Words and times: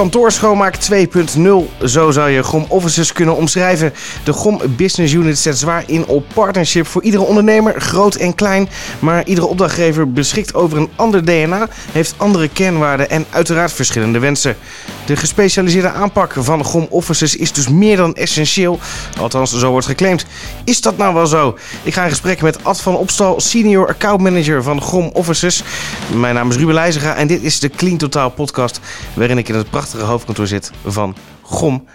Kantoorschoonmaak 0.00 0.74
2.0, 0.74 1.84
zo 1.84 2.10
zou 2.10 2.30
je 2.30 2.42
GOM 2.42 2.64
Offices 2.68 3.12
kunnen 3.12 3.36
omschrijven. 3.36 3.92
De 4.24 4.32
GOM 4.32 4.60
Business 4.76 5.12
Unit 5.12 5.38
zet 5.38 5.58
zwaar 5.58 5.82
in 5.86 6.06
op 6.06 6.24
partnership 6.34 6.86
voor 6.86 7.02
iedere 7.02 7.22
ondernemer, 7.22 7.80
groot 7.80 8.14
en 8.14 8.34
klein. 8.34 8.68
Maar 8.98 9.26
iedere 9.26 9.46
opdrachtgever 9.46 10.12
beschikt 10.12 10.54
over 10.54 10.78
een 10.78 10.88
ander 10.96 11.24
DNA, 11.24 11.68
heeft 11.92 12.14
andere 12.16 12.48
kernwaarden 12.48 13.10
en 13.10 13.26
uiteraard 13.30 13.72
verschillende 13.72 14.18
wensen. 14.18 14.56
De 15.06 15.16
gespecialiseerde 15.16 15.90
aanpak 15.90 16.34
van 16.38 16.64
GOM 16.64 16.86
Offices 16.90 17.36
is 17.36 17.52
dus 17.52 17.68
meer 17.68 17.96
dan 17.96 18.14
essentieel, 18.14 18.78
althans 19.18 19.58
zo 19.58 19.70
wordt 19.70 19.86
geclaimd. 19.86 20.26
Is 20.64 20.80
dat 20.80 20.96
nou 20.96 21.14
wel 21.14 21.26
zo? 21.26 21.58
Ik 21.82 21.94
ga 21.94 22.02
in 22.02 22.10
gesprek 22.10 22.42
met 22.42 22.64
Ad 22.64 22.80
van 22.80 22.96
Opstal, 22.96 23.40
Senior 23.40 23.88
Account 23.88 24.20
Manager 24.20 24.62
van 24.62 24.80
GOM 24.80 25.10
Offices. 25.12 25.62
Mijn 26.14 26.34
naam 26.34 26.50
is 26.50 26.56
Ruben 26.56 26.74
Leijzega 26.74 27.14
en 27.14 27.26
dit 27.26 27.42
is 27.42 27.60
de 27.60 27.68
Clean 27.68 27.96
Totaal 27.96 28.30
podcast, 28.30 28.80
waarin 29.14 29.38
ik 29.38 29.48
in 29.48 29.54
het 29.54 29.70
prachtige 29.70 29.89
hoofdkantoor 29.98 30.46
zit 30.46 30.70
van 30.84 31.16
GOM 31.42 31.86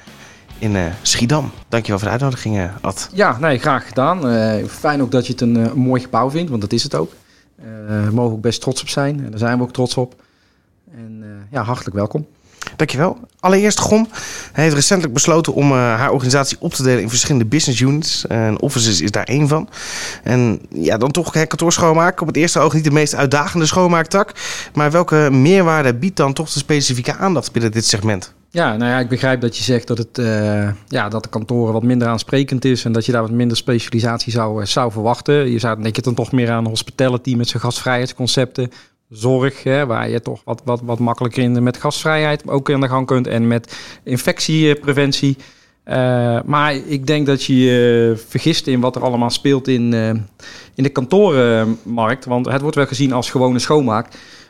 in 0.60 0.76
uh, 0.76 0.86
Schiedam. 1.02 1.52
Dankjewel 1.68 2.00
voor 2.00 2.08
de 2.08 2.14
uitnodiging, 2.14 2.58
uh, 2.58 2.70
Ad. 2.82 3.10
Ja, 3.14 3.38
nee, 3.40 3.60
graag 3.60 3.88
gedaan. 3.88 4.32
Uh, 4.32 4.66
fijn 4.66 5.02
ook 5.02 5.12
dat 5.12 5.26
je 5.26 5.32
het 5.32 5.42
een, 5.42 5.72
mooi 5.76 6.02
gebouw 6.02 6.30
vindt, 6.30 6.50
want 6.50 6.62
dat 6.62 6.74
is 6.74 6.84
het 6.84 6.96
ook. 6.96 7.14
we 7.88 8.10
mogen 8.12 8.36
ook 8.36 8.42
best 8.42 8.62
trots 8.62 8.82
op 8.82 8.90
zijn 8.90 9.24
en 9.24 9.30
daar 9.30 9.40
zijn 9.40 9.58
we 9.58 9.64
ook 9.64 9.74
trots 9.74 9.98
op. 9.98 10.24
En 10.96 11.24
ja, 11.52 11.64
hartelijk 11.64 11.96
welkom. 11.96 12.28
Dankjewel. 12.76 13.18
Allereerst 13.40 13.80
GOM 13.80 14.08
heeft 14.54 14.76
recentelijk 14.76 15.14
besloten 15.14 15.54
om 15.54 15.72
uh, 15.72 15.78
haar 15.78 16.12
organisatie 16.12 16.58
op 16.60 16.74
te 16.74 16.84
delen 16.84 17.02
in 17.02 17.10
verschillende 17.10 17.46
business 17.46 17.82
units. 17.82 18.28
En 18.28 18.62
Offices 18.62 19.02
is 19.02 19.12
daar 19.12 19.24
één 19.24 19.48
van. 19.48 19.70
En 20.24 20.60
ja, 20.70 20.98
dan 20.98 21.12
toch 21.12 21.34
hè, 21.34 21.46
kantoor 21.46 21.72
schoonmaken. 21.72 22.22
Op 22.22 22.28
het 22.28 22.38
eerste 22.38 22.60
oog 22.60 22.74
niet 22.74 22.84
de 22.84 22.92
meest 22.92 23.16
uitdagende 23.16 23.66
schoonmaaktak. 23.66 24.32
Maar 24.74 24.92
welke 24.92 25.30
meerwaarde 25.32 25.96
biedt 25.96 26.18
dan 26.18 26.34
toch 26.34 26.50
de 26.50 26.60
specifieke 26.60 27.16
aandacht 27.16 27.52
binnen 27.52 27.72
dit 27.72 27.86
segment? 27.86 28.34
Ja, 28.56 28.76
nou 28.76 28.92
ja, 28.92 29.00
ik 29.00 29.10
begrijp 29.10 29.42
dat 29.42 29.58
je 29.58 29.64
zegt 29.64 29.88
dat, 29.88 29.98
het, 29.98 30.18
uh, 30.18 30.70
ja, 30.88 31.10
dat 31.10 31.24
de 31.24 31.30
kantoren 31.30 31.74
wat 31.74 31.84
minder 31.84 32.08
aansprekend 32.08 32.66
is 32.66 32.86
en 32.86 32.92
dat 32.92 33.06
je 33.06 33.12
daar 33.12 33.22
wat 33.22 33.32
minder 33.32 33.58
specialisatie 33.58 34.32
zou, 34.32 34.66
zou 34.66 34.92
verwachten. 34.92 35.52
Je 35.52 35.60
zou 35.60 35.82
denk 35.82 35.96
je 35.96 36.02
dan 36.02 36.14
toch 36.14 36.32
meer 36.32 36.52
aan 36.52 36.68
hospitality 36.68 37.36
met 37.36 37.48
zijn 37.48 37.64
gastvrijheidsconcepten, 37.64 38.72
zorg, 39.16 39.64
hè, 39.64 39.86
waar 39.86 40.10
je 40.10 40.22
toch 40.22 40.42
wat, 40.46 40.62
wat, 40.66 40.82
wat 40.84 41.00
makkelijker 41.00 41.44
in 41.44 41.64
met 41.64 41.78
gastvrijheid 41.78 42.48
ook 42.48 42.72
aan 42.72 42.82
de 42.82 42.88
gang 42.88 43.08
kunt 43.08 43.28
en 43.28 43.48
met 43.48 43.78
infectiepreventie. 44.04 45.38
Uh, 45.88 46.40
maar 46.46 46.76
ik 46.76 47.08
denk 47.08 47.26
dat 47.26 47.44
je 47.44 47.60
je 47.60 48.14
vergist 48.28 48.68
in 48.68 48.80
wat 48.80 48.96
er 48.96 49.02
allemaal 49.02 49.30
speelt 49.30 49.68
in, 49.68 49.94
uh, 49.94 50.10
in 50.76 50.84
de 50.84 50.90
kantorenmarkt. 50.90 52.26
Want 52.26 52.46
het 52.46 52.62
wordt 52.62 52.76
wel 52.76 52.88
gezien 52.88 53.14
als 53.14 53.30
gewone 53.30 53.60
schoonmaak. 53.60 54.08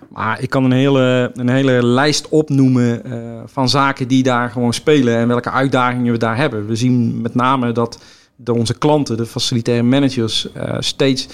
Maar 0.10 0.42
ik 0.42 0.50
kan 0.50 0.64
een 0.64 0.72
hele, 0.72 1.32
een 1.34 1.50
hele 1.50 1.86
lijst 1.86 2.30
opnoemen 2.30 3.02
van 3.46 3.70
zaken 3.70 4.08
die 4.08 4.24
daar 4.24 4.50
gewoon 4.50 4.74
spelen 4.74 5.18
en 5.18 5.28
welke 5.28 5.52
uitdagingen 5.52 6.12
we 6.12 6.18
daar 6.18 6.38
hebben. 6.38 6.68
We 6.68 6.76
zien 6.76 7.22
met 7.22 7.36
name 7.36 7.72
dat 7.72 8.00
de 8.36 8.54
onze 8.54 8.78
klanten, 8.78 9.18
de 9.18 9.26
facilitaire 9.26 9.84
managers, 9.84 10.48
steeds 10.80 11.28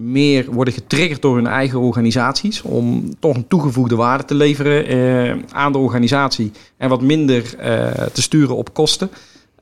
meer 0.00 0.52
worden 0.52 0.74
getriggerd 0.74 1.22
door 1.22 1.36
hun 1.36 1.46
eigen 1.46 1.80
organisaties 1.80 2.62
om 2.62 3.14
toch 3.18 3.36
een 3.36 3.48
toegevoegde 3.48 3.96
waarde 3.96 4.24
te 4.24 4.34
leveren 4.34 4.86
eh, 4.86 5.42
aan 5.52 5.72
de 5.72 5.78
organisatie 5.78 6.52
en 6.76 6.88
wat 6.88 7.02
minder 7.02 7.58
eh, 7.58 8.06
te 8.12 8.22
sturen 8.22 8.56
op 8.56 8.74
kosten. 8.74 9.10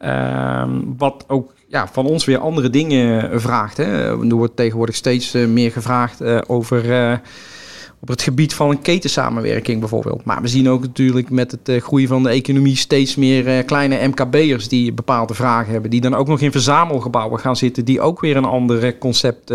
Uh, 0.02 0.64
wat 0.96 1.24
ook 1.26 1.52
ja, 1.68 1.88
van 1.88 2.06
ons 2.06 2.24
weer 2.24 2.38
andere 2.38 2.70
dingen 2.70 3.40
vraagt. 3.40 3.76
Hè. 3.76 3.84
Er 3.84 4.34
wordt 4.34 4.56
tegenwoordig 4.56 4.94
steeds 4.94 5.34
uh, 5.34 5.46
meer 5.46 5.70
gevraagd 5.70 6.48
over 6.48 7.20
op 8.00 8.08
het 8.08 8.22
gebied 8.22 8.54
van 8.54 8.70
een 8.70 8.80
ketensamenwerking 8.80 9.80
bijvoorbeeld. 9.80 10.24
Maar 10.24 10.42
we 10.42 10.48
zien 10.48 10.68
ook 10.68 10.80
natuurlijk 10.80 11.30
met 11.30 11.50
het 11.50 11.82
groeien 11.82 12.08
van 12.08 12.22
de 12.22 12.28
economie 12.28 12.76
steeds 12.76 13.16
meer 13.16 13.64
kleine 13.64 14.08
MKB'ers 14.08 14.68
die 14.68 14.92
bepaalde 14.92 15.34
vragen 15.34 15.72
hebben. 15.72 15.90
Die 15.90 16.00
dan 16.00 16.14
ook 16.14 16.28
nog 16.28 16.40
in 16.40 16.52
verzamelgebouwen 16.52 17.40
gaan 17.40 17.56
zitten, 17.56 17.84
die 17.84 18.00
ook 18.00 18.20
weer 18.20 18.36
een 18.36 18.44
ander 18.44 18.98
concept 18.98 19.52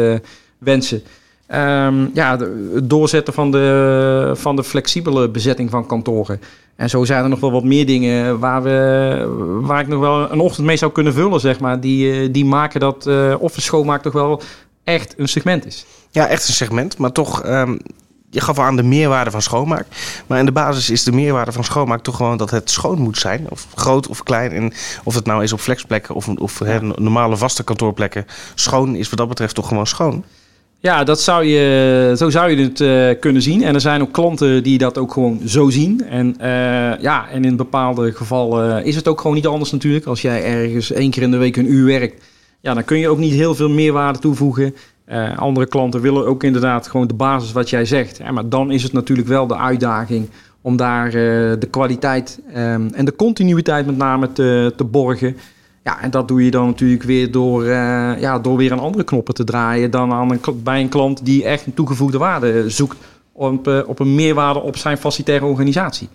wensen. 0.64 1.04
Um, 1.48 2.12
ja, 2.14 2.38
het 2.74 2.90
doorzetten 2.90 3.34
van 3.34 3.52
de, 3.52 4.32
van 4.36 4.56
de 4.56 4.64
flexibele 4.64 5.30
bezetting 5.30 5.70
van 5.70 5.88
kantoren. 5.88 6.42
En 6.76 6.90
zo 6.90 7.04
zijn 7.04 7.24
er 7.24 7.30
nog 7.30 7.40
wel 7.40 7.52
wat 7.52 7.64
meer 7.64 7.86
dingen 7.86 8.40
waar, 8.40 8.64
we, 8.64 9.60
waar 9.62 9.80
ik 9.80 9.88
nog 9.88 10.00
wel 10.00 10.32
een 10.32 10.40
ochtend 10.40 10.66
mee 10.66 10.78
zou 10.78 10.92
kunnen 10.92 11.14
vullen, 11.14 11.40
zeg 11.40 11.60
maar. 11.60 11.80
Die, 11.80 12.12
eh, 12.12 12.30
die 12.32 12.46
maken 12.46 12.80
dat 12.80 13.08
uh, 13.08 13.36
office 13.40 13.62
schoonmaak 13.62 14.02
toch 14.02 14.14
wel 14.14 14.42
echt 14.84 15.14
een 15.18 15.28
segment 15.28 15.66
is. 15.66 15.86
Ja, 16.12 16.28
echt 16.28 16.48
een 16.48 16.54
segment. 16.54 16.98
Maar 16.98 17.12
toch, 17.12 17.46
um, 17.46 17.80
je 18.30 18.42
gaf 18.42 18.58
al 18.58 18.64
aan 18.64 18.76
de 18.76 18.84
meerwaarde 18.84 19.32
van 19.32 19.42
schoonmaak. 19.42 19.86
Maar 20.28 20.40
in 20.40 20.46
de 20.46 20.52
basis 20.52 20.90
is 20.90 21.04
de 21.04 21.12
meerwaarde 21.12 21.52
van 21.52 21.64
schoonmaak 21.64 22.02
toch 22.02 22.16
gewoon 22.16 22.38
dat 22.38 22.50
het 22.50 22.70
schoon 22.70 23.00
moet 23.00 23.18
zijn. 23.18 23.46
Of 23.50 23.68
groot 23.76 24.08
of 24.08 24.24
klein. 24.24 24.52
En 24.52 24.74
of 25.04 25.16
het 25.16 25.26
nou 25.26 25.44
is 25.44 25.54
op 25.54 25.60
flexplekken 25.60 26.16
of, 26.16 26.28
of 26.28 26.62
normale 26.96 27.38
vaste 27.38 27.64
kantoorplekken. 27.64 28.26
Schoon 28.56 28.96
is 28.96 29.10
wat 29.10 29.20
dat 29.20 29.28
betreft 29.28 29.56
toch 29.56 29.68
gewoon 29.68 29.88
schoon. 29.88 30.24
Ja, 30.84 31.04
dat 31.04 31.22
zou 31.22 31.44
je, 31.46 32.14
zo 32.18 32.30
zou 32.30 32.52
je 32.52 32.64
het 32.64 32.80
uh, 32.80 33.20
kunnen 33.20 33.42
zien. 33.42 33.64
En 33.64 33.74
er 33.74 33.82
zijn 33.82 34.02
ook 34.02 34.12
klanten 34.12 34.64
die 34.64 34.78
dat 34.78 34.98
ook 34.98 35.12
gewoon 35.12 35.42
zo 35.46 35.70
zien. 35.70 36.06
En, 36.10 36.36
uh, 36.42 36.46
ja, 37.02 37.30
en 37.30 37.46
in 37.46 37.56
bepaalde 37.56 38.12
gevallen 38.12 38.86
is 38.86 38.96
het 38.96 39.08
ook 39.08 39.22
gewoon 39.22 39.36
niet 39.36 39.48
anders 39.48 39.72
natuurlijk. 39.72 40.06
Als 40.06 40.22
jij 40.22 40.44
ergens 40.44 40.92
één 40.92 41.12
keer 41.12 41.24
in 41.24 41.32
de 41.32 41.38
week 41.38 41.58
een 41.58 41.72
uur 41.72 41.86
werkt, 41.86 42.24
ja, 42.62 42.74
dan 42.74 42.84
kun 42.84 42.98
je 42.98 43.10
ook 43.10 43.18
niet 43.18 43.34
heel 43.34 43.56
veel 43.56 43.70
meerwaarde 43.70 44.20
toevoegen. 44.20 44.76
Andere 45.36 45.66
klanten 45.66 46.02
willen 46.02 46.26
ook 46.26 46.44
inderdaad 46.44 46.88
gewoon 46.88 47.08
de 47.08 47.14
basis 47.14 47.52
wat 47.52 47.70
jij 47.70 47.86
zegt. 47.86 48.32
Maar 48.32 48.50
dan 48.50 48.72
is 48.72 48.84
het 48.84 48.94
natuurlijk 48.94 49.28
wel 49.28 49.48
de 49.48 49.58
uitdaging 49.58 50.30
om 50.62 50.78
daar 50.78 51.12
de 51.12 51.68
kwaliteit 51.70 52.40
um, 52.50 52.90
en 52.94 53.06
de 53.06 53.16
continuïteit 53.16 53.86
met 53.86 53.98
name 53.98 54.32
te, 54.32 54.74
te 54.76 54.84
borgen. 54.84 55.38
Ja, 55.84 56.02
en 56.02 56.12
dat 56.12 56.28
doe 56.28 56.46
je 56.46 56.52
dan 56.52 56.66
natuurlijk 56.66 57.04
weer 57.04 57.32
door, 57.32 57.64
uh, 57.64 58.20
ja, 58.20 58.40
door 58.40 58.58
weer 58.58 58.72
een 58.72 58.80
andere 58.80 59.04
knoppen 59.04 59.34
te 59.34 59.44
draaien 59.44 59.92
dan 59.92 60.12
aan 60.14 60.32
een, 60.32 60.42
bij 60.64 60.82
een 60.82 60.90
klant 60.90 61.26
die 61.26 61.44
echt 61.44 61.66
een 61.66 61.74
toegevoegde 61.74 62.18
waarde 62.18 62.70
zoekt 62.70 62.98
op, 63.32 63.68
uh, 63.68 63.80
op 63.86 64.00
een 64.00 64.16
meerwaarde 64.16 64.60
op 64.60 64.78
zijn 64.78 64.98
facilitaire 64.98 65.46
organisatie. 65.46 66.10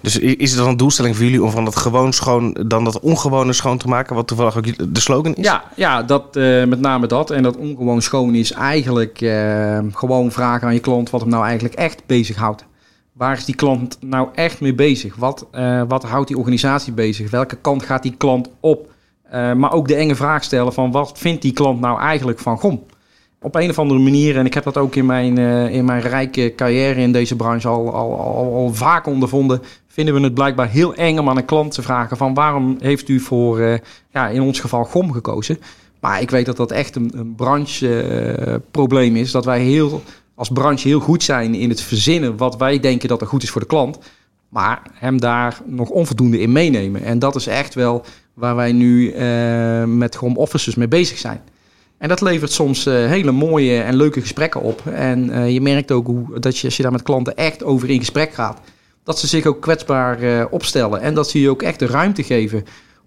Dus 0.00 0.18
is 0.18 0.50
het 0.50 0.58
dan 0.58 0.68
een 0.68 0.76
doelstelling 0.76 1.16
voor 1.16 1.24
jullie 1.24 1.42
om 1.42 1.50
van 1.50 1.64
dat 1.64 1.76
gewoon 1.76 2.12
schoon 2.12 2.52
dan 2.66 2.84
dat 2.84 3.00
ongewone 3.00 3.52
schoon 3.52 3.78
te 3.78 3.88
maken, 3.88 4.14
wat 4.14 4.26
toevallig 4.26 4.56
ook 4.56 4.94
de 4.94 5.00
slogan 5.00 5.34
is? 5.34 5.44
Ja, 5.44 5.64
ja 5.76 6.02
dat, 6.02 6.36
uh, 6.36 6.64
met 6.64 6.80
name 6.80 7.06
dat. 7.06 7.30
En 7.30 7.42
dat 7.42 7.56
ongewoon 7.56 8.02
schoon 8.02 8.34
is 8.34 8.52
eigenlijk 8.52 9.18
gewoon 9.92 10.32
vragen 10.32 10.66
aan 10.66 10.74
je 10.74 10.80
klant 10.80 11.10
wat 11.10 11.20
hem 11.20 11.30
nou 11.30 11.44
eigenlijk 11.44 11.74
echt 11.74 12.02
bezighoudt. 12.06 12.64
Waar 13.12 13.36
is 13.36 13.44
die 13.44 13.54
klant 13.54 13.98
nou 14.00 14.28
echt 14.34 14.60
mee 14.60 14.74
bezig? 14.74 15.16
Wat, 15.16 15.46
wat 15.88 16.04
houdt 16.04 16.28
die 16.28 16.38
organisatie 16.38 16.92
bezig? 16.92 17.30
Welke 17.30 17.56
kant 17.56 17.82
gaat 17.82 18.02
die 18.02 18.14
klant 18.16 18.48
op? 18.60 18.92
Uh, 19.34 19.52
maar 19.52 19.72
ook 19.72 19.88
de 19.88 19.94
enge 19.94 20.14
vraag 20.14 20.44
stellen 20.44 20.72
van 20.72 20.90
wat 20.90 21.12
vindt 21.18 21.42
die 21.42 21.52
klant 21.52 21.80
nou 21.80 22.00
eigenlijk 22.00 22.38
van 22.38 22.58
GOM? 22.58 22.82
Op 23.40 23.54
een 23.54 23.70
of 23.70 23.78
andere 23.78 24.00
manier, 24.00 24.36
en 24.36 24.46
ik 24.46 24.54
heb 24.54 24.64
dat 24.64 24.76
ook 24.76 24.94
in 24.94 25.06
mijn, 25.06 25.38
uh, 25.38 25.74
in 25.74 25.84
mijn 25.84 26.00
rijke 26.00 26.52
carrière 26.56 27.00
in 27.00 27.12
deze 27.12 27.36
branche 27.36 27.68
al, 27.68 27.94
al, 27.94 28.18
al, 28.18 28.74
vaak 28.74 29.06
ondervonden, 29.06 29.62
vinden 29.86 30.14
we 30.14 30.20
het 30.20 30.34
blijkbaar 30.34 30.68
heel 30.68 30.94
eng 30.94 31.18
om 31.18 31.28
aan 31.28 31.36
een 31.36 31.44
klant 31.44 31.72
te 31.72 31.82
vragen 31.82 32.16
van 32.16 32.34
waarom 32.34 32.76
heeft 32.80 33.08
u 33.08 33.20
voor, 33.20 33.60
uh, 33.60 33.74
ja, 34.10 34.28
in 34.28 34.42
ons 34.42 34.60
geval 34.60 34.84
GOM 34.84 35.12
gekozen? 35.12 35.58
Maar 36.00 36.20
ik 36.20 36.30
weet 36.30 36.46
dat 36.46 36.56
dat 36.56 36.70
echt 36.70 36.96
een, 36.96 37.10
een 37.14 37.34
brancheprobleem 37.34 39.16
is, 39.16 39.30
dat 39.30 39.44
wij 39.44 39.60
heel, 39.60 40.02
als 40.34 40.48
branche 40.48 40.88
heel 40.88 41.00
goed 41.00 41.22
zijn 41.22 41.54
in 41.54 41.68
het 41.68 41.80
verzinnen 41.80 42.36
wat 42.36 42.56
wij 42.56 42.80
denken 42.80 43.08
dat 43.08 43.20
er 43.20 43.26
goed 43.26 43.42
is 43.42 43.50
voor 43.50 43.60
de 43.60 43.66
klant, 43.66 43.98
maar 44.48 44.82
hem 44.92 45.20
daar 45.20 45.60
nog 45.66 45.88
onvoldoende 45.88 46.40
in 46.40 46.52
meenemen. 46.52 47.02
En 47.02 47.18
dat 47.18 47.34
is 47.36 47.46
echt 47.46 47.74
wel 47.74 48.04
waar 48.34 48.56
wij 48.56 48.72
nu 48.72 49.12
uh, 49.12 49.84
met 49.84 50.14
home 50.14 50.38
offices 50.38 50.74
mee 50.74 50.88
bezig 50.88 51.18
zijn. 51.18 51.40
En 51.98 52.08
dat 52.08 52.20
levert 52.20 52.52
soms 52.52 52.86
uh, 52.86 52.94
hele 52.94 53.32
mooie 53.32 53.80
en 53.80 53.96
leuke 53.96 54.20
gesprekken 54.20 54.60
op. 54.60 54.86
En 54.86 55.30
uh, 55.30 55.50
je 55.50 55.60
merkt 55.60 55.92
ook 55.92 56.06
hoe, 56.06 56.40
dat 56.40 56.58
je, 56.58 56.66
als 56.66 56.76
je 56.76 56.82
daar 56.82 56.92
met 56.92 57.02
klanten 57.02 57.36
echt 57.36 57.64
over 57.64 57.90
in 57.90 57.98
gesprek 57.98 58.32
gaat, 58.32 58.60
dat 59.04 59.18
ze 59.18 59.26
zich 59.26 59.46
ook 59.46 59.60
kwetsbaar 59.60 60.46
opstellen. 60.50 61.00
En 61.00 61.14
dat 61.14 61.30
ze 61.30 61.40
je 61.40 61.50
ook 61.50 61.62
echt 61.62 61.78
de 61.78 61.86
ruimte 61.86 62.22
geven 62.22 62.64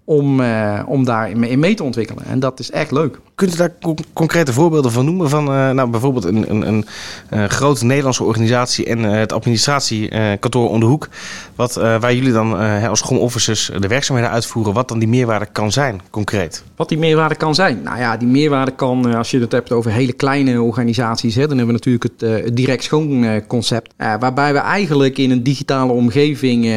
om, 0.08 0.40
uh, 0.40 0.80
om 0.86 1.04
daar 1.04 1.30
in 1.30 1.58
mee 1.58 1.74
te 1.74 1.82
ontwikkelen. 1.82 2.24
En 2.24 2.40
dat 2.40 2.58
is 2.60 2.70
echt 2.70 2.90
leuk. 2.90 3.20
Kunt 3.34 3.54
u 3.54 3.56
daar 3.56 3.72
concrete 4.12 4.52
voorbeelden 4.52 4.92
van 4.92 5.04
noemen? 5.04 5.28
Van 5.28 5.42
uh, 5.42 5.70
nou, 5.70 5.90
bijvoorbeeld 5.90 6.24
een, 6.24 6.50
een, 6.50 6.68
een 6.68 6.86
uh, 7.34 7.44
grote 7.44 7.84
Nederlandse 7.84 8.24
organisatie 8.24 8.86
en 8.86 8.98
het 8.98 9.32
administratiekantoor 9.32 10.68
om 10.68 10.80
de 10.80 10.86
hoek. 10.86 11.08
Wat, 11.54 11.74
waar 11.74 12.14
jullie 12.14 12.32
dan 12.32 12.56
als 12.88 13.00
GOM 13.00 13.18
officers 13.18 13.70
de 13.78 13.88
werkzaamheden 13.88 14.32
uitvoeren. 14.32 14.72
Wat 14.72 14.88
dan 14.88 14.98
die 14.98 15.08
meerwaarde 15.08 15.46
kan 15.52 15.72
zijn, 15.72 16.00
concreet? 16.10 16.64
Wat 16.76 16.88
die 16.88 16.98
meerwaarde 16.98 17.34
kan 17.34 17.54
zijn? 17.54 17.80
Nou 17.82 17.98
ja, 17.98 18.16
die 18.16 18.28
meerwaarde 18.28 18.70
kan, 18.70 19.14
als 19.14 19.30
je 19.30 19.40
het 19.40 19.52
hebt 19.52 19.72
over 19.72 19.90
hele 19.90 20.12
kleine 20.12 20.62
organisaties. 20.62 21.34
Hè, 21.34 21.46
dan 21.46 21.56
hebben 21.56 21.66
we 21.66 21.72
natuurlijk 21.72 22.04
het, 22.04 22.44
het 22.44 22.56
direct 22.56 22.82
schoon 22.82 23.42
concept. 23.46 23.92
waarbij 23.96 24.52
we 24.52 24.58
eigenlijk 24.58 25.18
in 25.18 25.30
een 25.30 25.42
digitale 25.42 25.92
omgeving 25.92 26.74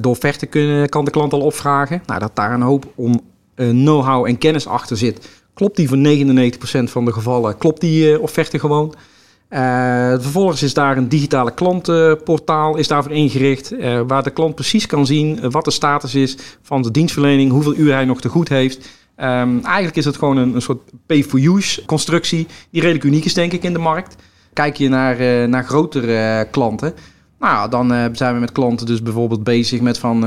door 0.00 0.12
offerte 0.12 0.46
kunnen, 0.46 0.88
kan 0.88 1.04
de 1.04 1.10
klant 1.10 1.32
al 1.32 1.40
opvragen. 1.40 2.02
Nou, 2.06 2.20
dat 2.20 2.30
daar 2.34 2.45
daar 2.46 2.54
een 2.54 2.62
hoop 2.62 2.92
om 2.94 3.20
uh, 3.56 3.68
know-how 3.68 4.26
en 4.26 4.38
kennis 4.38 4.66
achter 4.66 4.96
zit, 4.96 5.28
klopt 5.54 5.76
die 5.76 5.88
voor 5.88 5.98
99% 5.98 6.90
van 6.90 7.04
de 7.04 7.12
gevallen, 7.12 7.58
klopt 7.58 7.80
die 7.80 8.12
uh, 8.12 8.20
offerte 8.20 8.58
gewoon. 8.58 8.94
vervolgens 10.20 10.62
is 10.62 10.74
daar 10.74 10.96
een 10.96 11.08
digitale 11.08 11.54
klantenportaal 11.54 12.76
is 12.76 12.88
daarvoor 12.88 13.12
ingericht, 13.12 13.74
waar 14.06 14.22
de 14.22 14.30
klant 14.30 14.54
precies 14.54 14.86
kan 14.86 15.06
zien 15.06 15.50
wat 15.50 15.64
de 15.64 15.70
status 15.70 16.14
is 16.14 16.36
van 16.62 16.82
de 16.82 16.90
dienstverlening, 16.90 17.50
hoeveel 17.50 17.76
uur 17.76 17.92
hij 17.92 18.04
nog 18.04 18.20
te 18.20 18.28
goed 18.28 18.48
heeft. 18.48 18.88
Um, 19.20 19.64
eigenlijk 19.64 19.96
is 19.96 20.04
het 20.04 20.16
gewoon 20.16 20.36
een, 20.36 20.54
een 20.54 20.62
soort 20.62 20.90
pay-for-use 21.06 21.84
constructie 21.84 22.46
die 22.70 22.80
redelijk 22.80 23.04
uniek 23.04 23.24
is, 23.24 23.34
denk 23.34 23.52
ik, 23.52 23.62
in 23.62 23.72
de 23.72 23.78
markt. 23.78 24.16
Kijk 24.52 24.76
je 24.76 24.88
naar, 24.88 25.48
naar 25.48 25.64
grotere 25.64 26.46
klanten, 26.50 26.94
nou, 27.38 27.70
dan 27.70 27.92
uh, 27.92 28.04
zijn 28.12 28.34
we 28.34 28.40
met 28.40 28.52
klanten 28.52 28.86
dus 28.86 29.02
bijvoorbeeld 29.02 29.44
bezig 29.44 29.80
met 29.80 29.98
van 29.98 30.22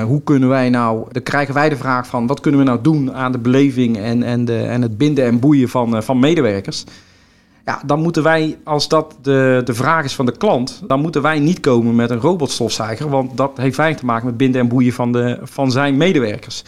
hoe 0.00 0.22
kunnen 0.22 0.48
wij 0.48 0.70
nou, 0.70 1.06
dan 1.12 1.22
krijgen 1.22 1.54
wij 1.54 1.68
de 1.68 1.76
vraag 1.76 2.06
van 2.06 2.26
wat 2.26 2.40
kunnen 2.40 2.60
we 2.60 2.66
nou 2.66 2.80
doen 2.82 3.14
aan 3.14 3.32
de 3.32 3.38
beleving 3.38 3.96
en, 3.96 4.22
en, 4.22 4.44
de, 4.44 4.58
en 4.58 4.82
het 4.82 4.98
binden 4.98 5.24
en 5.24 5.38
boeien 5.38 5.68
van, 5.68 6.02
van 6.02 6.18
medewerkers. 6.18 6.84
Ja, 7.64 7.82
dan 7.86 8.00
moeten 8.00 8.22
wij, 8.22 8.58
als 8.64 8.88
dat 8.88 9.16
de, 9.22 9.60
de 9.64 9.74
vraag 9.74 10.04
is 10.04 10.14
van 10.14 10.26
de 10.26 10.36
klant, 10.36 10.82
dan 10.86 11.00
moeten 11.00 11.22
wij 11.22 11.38
niet 11.38 11.60
komen 11.60 11.94
met 11.94 12.10
een 12.10 12.20
robotstofzuiger, 12.20 13.08
want 13.08 13.36
dat 13.36 13.56
heeft 13.56 13.76
weinig 13.76 13.98
te 13.98 14.04
maken 14.04 14.26
met 14.26 14.36
binden 14.36 14.60
en 14.60 14.68
boeien 14.68 14.92
van, 14.92 15.12
de, 15.12 15.38
van 15.42 15.70
zijn 15.70 15.96
medewerkers. 15.96 16.64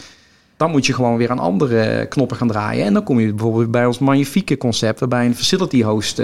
Dan 0.57 0.71
moet 0.71 0.85
je 0.85 0.93
gewoon 0.93 1.17
weer 1.17 1.31
aan 1.31 1.39
andere 1.39 2.05
knoppen 2.09 2.37
gaan 2.37 2.47
draaien. 2.47 2.85
En 2.85 2.93
dan 2.93 3.03
kom 3.03 3.19
je 3.19 3.33
bijvoorbeeld 3.33 3.71
bij 3.71 3.85
ons 3.85 3.99
magnifieke 3.99 4.57
concept, 4.57 4.99
waarbij 4.99 5.25
een 5.25 5.35
facility 5.35 5.83
host 5.83 6.21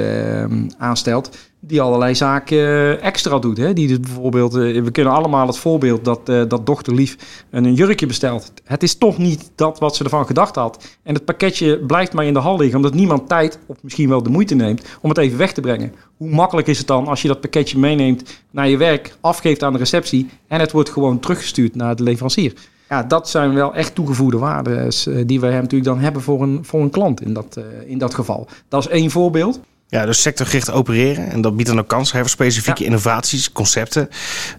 aanstelt, 0.78 1.38
die 1.66 1.82
allerlei 1.82 2.16
zaken 2.16 2.58
eh, 2.58 3.04
extra 3.04 3.40
doet. 3.40 3.58
Hè? 3.58 3.74
Die 3.74 3.88
dus 3.88 4.00
bijvoorbeeld, 4.00 4.56
uh, 4.56 4.84
we 4.84 4.92
kunnen 4.92 5.14
allemaal 5.14 5.48
het 5.48 5.58
voorbeeld 5.58 6.06
dat, 6.06 6.30
uh, 6.30 6.44
dat 6.48 6.66
dochter 6.66 6.94
lief 6.94 7.46
een 7.50 7.74
jurkje 7.74 8.06
bestelt. 8.06 8.52
Het 8.64 8.84
is 8.84 8.98
toch 8.98 9.18
niet 9.18 9.52
dat 9.56 9.80
wat 9.80 9.96
ze 9.96 10.04
ervan 10.04 10.26
gedacht 10.26 10.56
had. 10.56 10.98
En 11.04 11.14
het 11.14 11.26
pakketje 11.26 11.80
blijft 11.80 12.14
maar 12.14 12.26
in 12.26 12.34
de 12.34 12.40
hal 12.40 12.58
liggen, 12.58 12.78
omdat 12.78 12.94
niemand 12.94 13.30
tijd 13.30 13.60
of 13.66 13.78
misschien 13.82 14.10
wel 14.10 14.24
de 14.24 14.30
moeite 14.30 14.56
neemt 14.56 14.98
om 15.02 15.10
het 15.10 15.18
even 15.18 15.38
weg 15.38 15.54
te 15.54 15.62
brengen. 15.62 15.94
Hoe 16.18 16.30
makkelijk 16.30 16.68
is 16.68 16.78
het 16.78 16.88
dan 16.88 17.08
als 17.08 17.22
je 17.22 17.28
dat 17.28 17.42
pakketje 17.42 17.78
meeneemt 17.78 18.42
naar 18.52 18.70
je 18.70 18.78
werk, 18.78 19.16
afgeeft 19.22 19.64
aan 19.64 19.74
de 19.74 19.80
receptie 19.80 20.30
en 20.48 20.60
het 20.60 20.72
wordt 20.72 20.90
gewoon 20.90 21.20
teruggestuurd 21.20 21.76
naar 21.76 21.96
de 21.96 22.04
leverancier? 22.04 22.54
ja, 22.90 23.04
dat 23.04 23.30
zijn 23.30 23.54
wel 23.54 23.76
echt 23.76 23.96
toegevoegde 23.96 24.38
waarden 24.38 24.88
eh, 24.88 25.24
die 25.26 25.40
wij 25.40 25.52
natuurlijk 25.52 25.84
dan 25.84 26.00
hebben 26.00 26.22
voor 26.22 26.42
een, 26.42 26.66
voor 26.66 26.82
een 26.82 26.90
klant 26.90 27.22
in 27.22 27.34
dat, 27.34 27.60
in 27.86 27.98
dat 27.98 28.14
geval. 28.14 28.48
Dat 28.68 28.80
is 28.86 28.88
één 28.88 29.12
voorbeeld. 29.12 29.60
Ja, 29.94 30.06
dus 30.06 30.22
sectorgericht 30.22 30.72
opereren. 30.72 31.32
En 31.32 31.42
dat 31.42 31.56
biedt 31.56 31.70
dan 31.70 31.80
ook 31.80 31.88
kansen 31.88 32.20
voor 32.20 32.30
specifieke 32.30 32.84
innovaties, 32.84 33.52
concepten. 33.52 34.10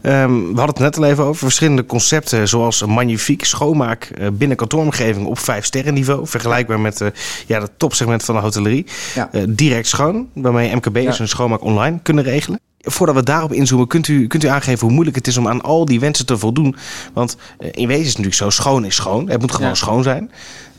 Um, 0.03 0.53
we 0.53 0.61
hadden 0.61 0.67
het 0.67 0.79
net 0.79 0.97
al 0.97 1.05
even 1.05 1.25
over 1.25 1.37
verschillende 1.37 1.87
concepten, 1.87 2.49
zoals 2.49 2.85
magnifiek 2.85 3.45
schoonmaak 3.45 4.11
uh, 4.19 4.29
binnen 4.33 4.57
kantooromgeving 4.57 5.27
op 5.27 5.39
vijf 5.39 5.65
sterren 5.65 5.95
niveau. 5.95 6.27
Vergelijkbaar 6.27 6.81
met 6.81 7.01
uh, 7.01 7.09
ja, 7.47 7.61
het 7.61 7.71
topsegment 7.77 8.25
van 8.25 8.35
de 8.35 8.41
hotellerie. 8.41 8.87
Ja. 9.15 9.29
Uh, 9.33 9.43
direct 9.49 9.87
schoon, 9.87 10.29
waarmee 10.35 10.75
MKB'ers 10.75 11.05
ja. 11.05 11.19
hun 11.19 11.29
schoonmaak 11.29 11.63
online 11.63 11.99
kunnen 12.03 12.25
regelen 12.25 12.61
voordat 12.79 13.15
we 13.15 13.23
daarop 13.23 13.53
inzoomen, 13.53 13.87
kunt 13.87 14.09
u, 14.09 14.27
kunt 14.27 14.45
u 14.45 14.47
aangeven 14.47 14.81
hoe 14.81 14.93
moeilijk 14.93 15.17
het 15.17 15.27
is 15.27 15.37
om 15.37 15.49
aan 15.49 15.61
al 15.61 15.85
die 15.85 16.01
wensen 16.01 16.27
te 16.27 16.39
voldoen? 16.39 16.77
Want 17.13 17.37
in 17.59 17.87
wezen 17.87 18.05
is 18.05 18.15
het 18.15 18.19
natuurlijk 18.19 18.35
zo, 18.35 18.51
schoon 18.51 18.85
is 18.85 18.95
schoon. 18.95 19.29
Het 19.29 19.41
moet 19.41 19.53
gewoon 19.53 19.69
ja. 19.69 19.75
schoon 19.75 20.03
zijn. 20.03 20.31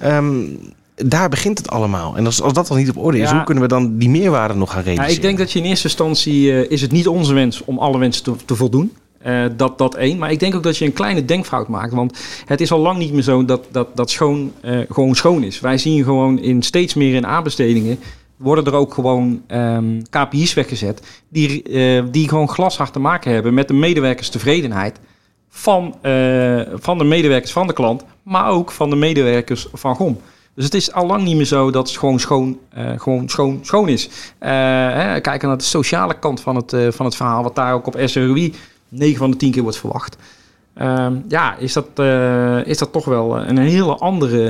Um, 0.03 0.59
daar 0.95 1.29
begint 1.29 1.57
het 1.57 1.69
allemaal. 1.69 2.17
En 2.17 2.25
als, 2.25 2.41
als 2.41 2.53
dat 2.53 2.67
dan 2.67 2.77
niet 2.77 2.89
op 2.89 2.97
orde 2.97 3.17
is, 3.17 3.29
ja. 3.29 3.35
hoe 3.35 3.45
kunnen 3.45 3.63
we 3.63 3.69
dan 3.69 3.97
die 3.97 4.09
meerwaarde 4.09 4.53
nog 4.53 4.71
gaan 4.71 4.83
realiseren? 4.83 5.11
Ja, 5.11 5.15
ik 5.15 5.21
denk 5.21 5.37
dat 5.37 5.51
je 5.51 5.59
in 5.59 5.65
eerste 5.65 5.87
instantie, 5.87 6.41
uh, 6.41 6.71
is 6.71 6.81
het 6.81 6.91
niet 6.91 7.07
onze 7.07 7.33
wens 7.33 7.63
om 7.65 7.77
alle 7.77 7.97
wensen 7.97 8.23
te, 8.23 8.35
te 8.45 8.55
voldoen. 8.55 8.93
Uh, 9.25 9.45
dat, 9.57 9.77
dat 9.77 9.95
één. 9.95 10.17
Maar 10.17 10.31
ik 10.31 10.39
denk 10.39 10.55
ook 10.55 10.63
dat 10.63 10.77
je 10.77 10.85
een 10.85 10.93
kleine 10.93 11.25
denkfout 11.25 11.67
maakt. 11.67 11.93
Want 11.93 12.17
het 12.45 12.61
is 12.61 12.71
al 12.71 12.79
lang 12.79 12.97
niet 12.97 13.13
meer 13.13 13.21
zo 13.21 13.45
dat, 13.45 13.67
dat, 13.71 13.95
dat 13.95 14.09
schoon 14.09 14.51
uh, 14.61 14.79
gewoon 14.89 15.15
schoon 15.15 15.43
is. 15.43 15.59
Wij 15.59 15.77
zien 15.77 16.03
gewoon 16.03 16.39
in 16.39 16.63
steeds 16.63 16.93
meer 16.93 17.15
in 17.15 17.25
aanbestedingen 17.25 17.99
worden 18.37 18.65
er 18.65 18.73
ook 18.73 18.93
gewoon 18.93 19.41
um, 19.47 20.01
KPI's 20.09 20.53
weggezet 20.53 21.01
die, 21.29 21.69
uh, 21.69 22.03
die 22.11 22.29
gewoon 22.29 22.49
glashard 22.49 22.93
te 22.93 22.99
maken 22.99 23.33
hebben 23.33 23.53
met 23.53 23.67
de 23.67 23.73
medewerkerstevredenheid 23.73 24.99
van, 25.49 25.95
van 26.75 26.97
de 26.97 27.03
medewerkers 27.03 27.51
van 27.51 27.67
de 27.67 27.73
klant, 27.73 28.03
maar 28.23 28.49
ook 28.49 28.71
van 28.71 28.89
de 28.89 28.95
medewerkers 28.95 29.67
van 29.73 29.95
GOM. 29.95 30.19
Dus 30.55 30.65
het 30.65 30.73
is 30.73 30.91
al 30.91 31.05
lang 31.05 31.23
niet 31.23 31.35
meer 31.35 31.45
zo 31.45 31.71
dat 31.71 31.87
het 31.87 31.97
gewoon 31.97 32.19
schoon, 32.19 32.59
uh, 32.77 32.99
gewoon 32.99 33.29
schoon, 33.29 33.59
schoon 33.61 33.89
is. 33.89 34.09
Hè, 34.39 35.21
kijken 35.21 35.47
naar 35.47 35.57
de 35.57 35.63
sociale 35.63 36.19
kant 36.19 36.41
van 36.41 36.55
het, 36.55 36.75
van 36.95 37.05
het 37.05 37.15
verhaal, 37.15 37.43
wat 37.43 37.55
daar 37.55 37.73
ook 37.73 37.87
op 37.87 37.97
SROI 38.05 38.53
9 38.89 39.17
van 39.17 39.31
de 39.31 39.37
10 39.37 39.51
keer 39.51 39.61
wordt 39.61 39.77
verwacht. 39.77 40.17
Uh, 40.81 41.07
ja, 41.27 41.57
is 41.57 41.73
dat, 41.73 41.87
uh, 41.95 42.65
is 42.65 42.77
dat 42.77 42.91
toch 42.91 43.05
wel 43.05 43.37
een 43.37 43.57
hele, 43.57 43.95
andere, 43.95 44.49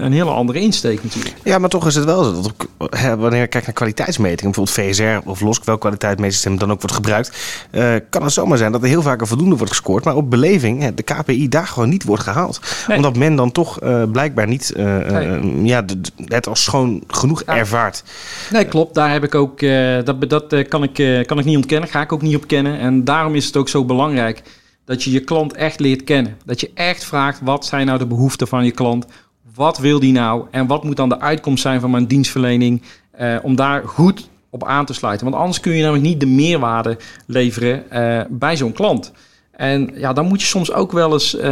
een 0.00 0.12
hele 0.12 0.30
andere 0.30 0.60
insteek 0.60 1.02
natuurlijk. 1.02 1.34
Ja, 1.42 1.58
maar 1.58 1.68
toch 1.68 1.86
is 1.86 1.94
het 1.94 2.04
wel 2.04 2.24
zo 2.24 2.42
dat 2.42 2.52
hè, 2.98 3.16
wanneer 3.16 3.40
je 3.40 3.46
kijkt 3.46 3.66
naar 3.66 3.76
kwaliteitsmetingen, 3.76 4.52
bijvoorbeeld 4.52 4.96
VSR 4.96 5.28
of 5.28 5.40
LOSC, 5.40 5.64
welk 5.64 5.80
kwaliteitsmeetsysteem 5.80 6.58
dan 6.58 6.70
ook 6.70 6.80
wordt 6.80 6.94
gebruikt, 6.94 7.36
uh, 7.72 7.94
kan 8.10 8.22
het 8.22 8.32
zomaar 8.32 8.58
zijn 8.58 8.72
dat 8.72 8.82
er 8.82 8.88
heel 8.88 9.02
vaak 9.02 9.20
een 9.20 9.26
voldoende 9.26 9.56
wordt 9.56 9.72
gescoord, 9.72 10.04
maar 10.04 10.16
op 10.16 10.30
beleving 10.30 10.82
hè, 10.82 10.94
de 10.94 11.02
KPI 11.02 11.48
daar 11.48 11.66
gewoon 11.66 11.88
niet 11.88 12.04
wordt 12.04 12.22
gehaald. 12.22 12.60
Nee. 12.88 12.96
Omdat 12.96 13.16
men 13.16 13.36
dan 13.36 13.52
toch 13.52 13.82
uh, 13.82 14.02
blijkbaar 14.12 14.46
niet 14.46 14.72
nee. 14.76 15.64
ja, 15.64 15.84
het 16.24 16.46
als 16.46 16.62
schoon 16.62 17.02
genoeg 17.06 17.42
ja. 17.46 17.56
ervaart. 17.56 18.02
Nee, 18.50 18.64
klopt. 18.64 18.94
Daar 18.94 19.12
heb 19.12 19.24
ik 19.24 19.34
ook, 19.34 19.60
dat, 20.04 20.30
dat 20.30 20.68
kan, 20.68 20.82
ik, 20.82 21.26
kan 21.26 21.38
ik 21.38 21.44
niet 21.44 21.56
ontkennen, 21.56 21.88
ga 21.88 22.00
ik 22.00 22.12
ook 22.12 22.22
niet 22.22 22.36
ontkennen. 22.36 22.78
En 22.78 23.04
daarom 23.04 23.34
is 23.34 23.46
het 23.46 23.56
ook 23.56 23.68
zo 23.68 23.84
belangrijk 23.84 24.42
dat 24.86 25.02
je 25.02 25.10
je 25.10 25.20
klant 25.20 25.52
echt 25.52 25.80
leert 25.80 26.04
kennen. 26.04 26.36
Dat 26.44 26.60
je 26.60 26.70
echt 26.74 27.04
vraagt, 27.04 27.40
wat 27.42 27.66
zijn 27.66 27.86
nou 27.86 27.98
de 27.98 28.06
behoeften 28.06 28.48
van 28.48 28.64
je 28.64 28.70
klant? 28.70 29.06
Wat 29.54 29.78
wil 29.78 30.00
die 30.00 30.12
nou? 30.12 30.46
En 30.50 30.66
wat 30.66 30.84
moet 30.84 30.96
dan 30.96 31.08
de 31.08 31.20
uitkomst 31.20 31.62
zijn 31.62 31.80
van 31.80 31.90
mijn 31.90 32.06
dienstverlening? 32.06 32.82
Uh, 33.20 33.36
om 33.42 33.56
daar 33.56 33.82
goed 33.84 34.28
op 34.50 34.64
aan 34.64 34.84
te 34.86 34.92
sluiten. 34.92 35.26
Want 35.26 35.38
anders 35.38 35.60
kun 35.60 35.72
je 35.72 35.82
namelijk 35.82 36.04
niet 36.04 36.20
de 36.20 36.26
meerwaarde 36.26 36.98
leveren 37.26 37.84
uh, 37.92 38.20
bij 38.28 38.56
zo'n 38.56 38.72
klant. 38.72 39.12
En 39.50 39.90
ja, 39.94 40.12
dan 40.12 40.26
moet 40.26 40.40
je 40.40 40.46
soms 40.46 40.72
ook 40.72 40.92
wel 40.92 41.12
eens 41.12 41.34
uh, 41.34 41.42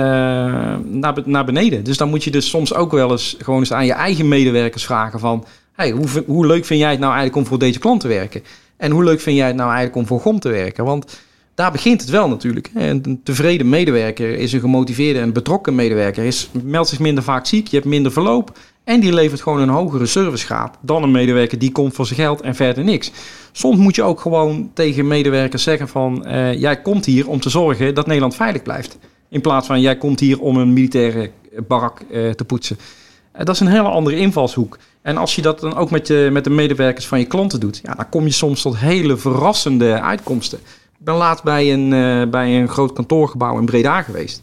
naar, 0.84 1.14
naar 1.24 1.44
beneden. 1.44 1.84
Dus 1.84 1.96
dan 1.96 2.08
moet 2.08 2.24
je 2.24 2.30
dus 2.30 2.48
soms 2.48 2.74
ook 2.74 2.90
wel 2.90 3.10
eens 3.10 3.36
gewoon 3.38 3.60
eens 3.60 3.72
aan 3.72 3.86
je 3.86 3.92
eigen 3.92 4.28
medewerkers 4.28 4.84
vragen 4.84 5.20
van... 5.20 5.44
Hey, 5.72 5.90
hoe, 5.90 6.24
hoe 6.26 6.46
leuk 6.46 6.64
vind 6.64 6.80
jij 6.80 6.90
het 6.90 6.98
nou 6.98 7.12
eigenlijk 7.12 7.42
om 7.42 7.46
voor 7.46 7.58
deze 7.58 7.78
klant 7.78 8.00
te 8.00 8.08
werken? 8.08 8.42
En 8.76 8.90
hoe 8.90 9.04
leuk 9.04 9.20
vind 9.20 9.36
jij 9.36 9.46
het 9.46 9.56
nou 9.56 9.68
eigenlijk 9.68 9.98
om 9.98 10.06
voor 10.06 10.20
GOM 10.20 10.40
te 10.40 10.48
werken? 10.48 10.84
Want 10.84 11.20
daar 11.54 11.72
begint 11.72 12.00
het 12.00 12.10
wel 12.10 12.28
natuurlijk. 12.28 12.70
Een 12.74 13.20
tevreden 13.24 13.68
medewerker 13.68 14.38
is 14.38 14.52
een 14.52 14.60
gemotiveerde 14.60 15.20
en 15.20 15.32
betrokken 15.32 15.74
medewerker. 15.74 16.24
Is, 16.24 16.50
meldt 16.62 16.88
zich 16.88 16.98
minder 16.98 17.24
vaak 17.24 17.46
ziek, 17.46 17.66
je 17.66 17.76
hebt 17.76 17.88
minder 17.88 18.12
verloop. 18.12 18.58
En 18.84 19.00
die 19.00 19.12
levert 19.12 19.42
gewoon 19.42 19.60
een 19.60 19.68
hogere 19.68 20.06
servicegraad 20.06 20.76
dan 20.80 21.02
een 21.02 21.10
medewerker 21.10 21.58
die 21.58 21.72
komt 21.72 21.94
voor 21.94 22.06
zijn 22.06 22.18
geld 22.18 22.40
en 22.40 22.54
verder 22.54 22.84
niks. 22.84 23.10
Soms 23.52 23.78
moet 23.78 23.94
je 23.94 24.02
ook 24.02 24.20
gewoon 24.20 24.70
tegen 24.74 25.06
medewerkers 25.06 25.62
zeggen 25.62 25.88
van... 25.88 26.24
Uh, 26.26 26.54
jij 26.60 26.80
komt 26.80 27.04
hier 27.04 27.28
om 27.28 27.40
te 27.40 27.50
zorgen 27.50 27.94
dat 27.94 28.06
Nederland 28.06 28.34
veilig 28.34 28.62
blijft. 28.62 28.98
In 29.28 29.40
plaats 29.40 29.66
van 29.66 29.80
jij 29.80 29.96
komt 29.96 30.20
hier 30.20 30.40
om 30.40 30.56
een 30.56 30.72
militaire 30.72 31.30
barak 31.68 32.00
uh, 32.10 32.30
te 32.30 32.44
poetsen. 32.44 32.78
Uh, 32.78 33.44
dat 33.44 33.54
is 33.54 33.60
een 33.60 33.66
hele 33.66 33.88
andere 33.88 34.16
invalshoek. 34.16 34.78
En 35.02 35.16
als 35.16 35.34
je 35.34 35.42
dat 35.42 35.60
dan 35.60 35.76
ook 35.76 35.90
met, 35.90 36.30
met 36.30 36.44
de 36.44 36.50
medewerkers 36.50 37.06
van 37.06 37.18
je 37.18 37.24
klanten 37.24 37.60
doet... 37.60 37.80
Ja, 37.82 37.94
dan 37.94 38.08
kom 38.08 38.24
je 38.24 38.32
soms 38.32 38.62
tot 38.62 38.78
hele 38.78 39.16
verrassende 39.16 40.00
uitkomsten. 40.00 40.58
Ben 41.04 41.14
laatst 41.14 41.44
bij 41.44 41.72
een, 41.72 41.92
uh, 41.92 42.30
bij 42.30 42.60
een 42.60 42.68
groot 42.68 42.92
kantoorgebouw 42.92 43.58
in 43.58 43.64
Breda 43.64 44.02
geweest. 44.02 44.42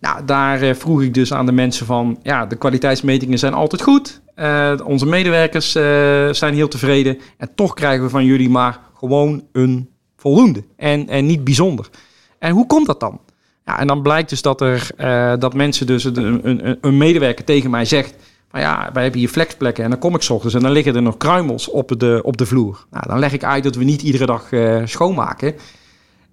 Nou, 0.00 0.24
daar 0.24 0.62
uh, 0.62 0.74
vroeg 0.74 1.02
ik 1.02 1.14
dus 1.14 1.32
aan 1.32 1.46
de 1.46 1.52
mensen 1.52 1.86
van... 1.86 2.18
ja, 2.22 2.46
de 2.46 2.56
kwaliteitsmetingen 2.56 3.38
zijn 3.38 3.54
altijd 3.54 3.82
goed. 3.82 4.20
Uh, 4.36 4.72
onze 4.84 5.06
medewerkers 5.06 5.72
zijn 6.38 6.54
heel 6.54 6.68
tevreden. 6.68 7.18
En 7.38 7.54
toch 7.54 7.74
krijgen 7.74 8.04
we 8.04 8.10
van 8.10 8.24
jullie 8.24 8.48
maar 8.48 8.80
gewoon 8.94 9.44
een 9.52 9.88
voldoende. 10.16 10.64
En, 10.76 11.08
en 11.08 11.26
niet 11.26 11.44
bijzonder. 11.44 11.88
En 12.38 12.52
hoe 12.52 12.66
komt 12.66 12.86
dat 12.86 13.00
dan? 13.00 13.20
Ja, 13.64 13.78
en 13.78 13.86
dan 13.86 14.02
blijkt 14.02 14.28
dus 14.28 14.42
dat, 14.42 14.60
er, 14.60 14.90
dat 15.38 15.54
mensen 15.54 15.86
dus 15.86 16.04
een, 16.04 16.48
een, 16.48 16.78
een 16.80 16.96
medewerker 16.96 17.44
tegen 17.44 17.70
mij 17.70 17.84
zegt... 17.84 18.14
Maar 18.50 18.60
ja, 18.60 18.90
wij 18.92 19.02
hebben 19.02 19.20
hier 19.20 19.28
flexplekken 19.28 19.84
en 19.84 19.90
dan 19.90 19.98
kom 19.98 20.14
ik 20.14 20.22
s 20.22 20.30
ochtends 20.30 20.54
en 20.54 20.62
dan 20.62 20.70
liggen 20.70 20.94
er 20.94 21.02
nog 21.02 21.16
kruimels 21.16 21.68
op 21.68 21.94
de, 21.98 22.20
op 22.22 22.36
de 22.36 22.46
vloer. 22.46 22.86
Nou, 22.90 23.04
dan 23.06 23.18
leg 23.18 23.32
ik 23.32 23.44
uit 23.44 23.62
dat 23.62 23.74
we 23.74 23.84
niet 23.84 24.02
iedere 24.02 24.26
dag 24.26 24.52
uh, 24.52 24.82
schoonmaken. 24.84 25.54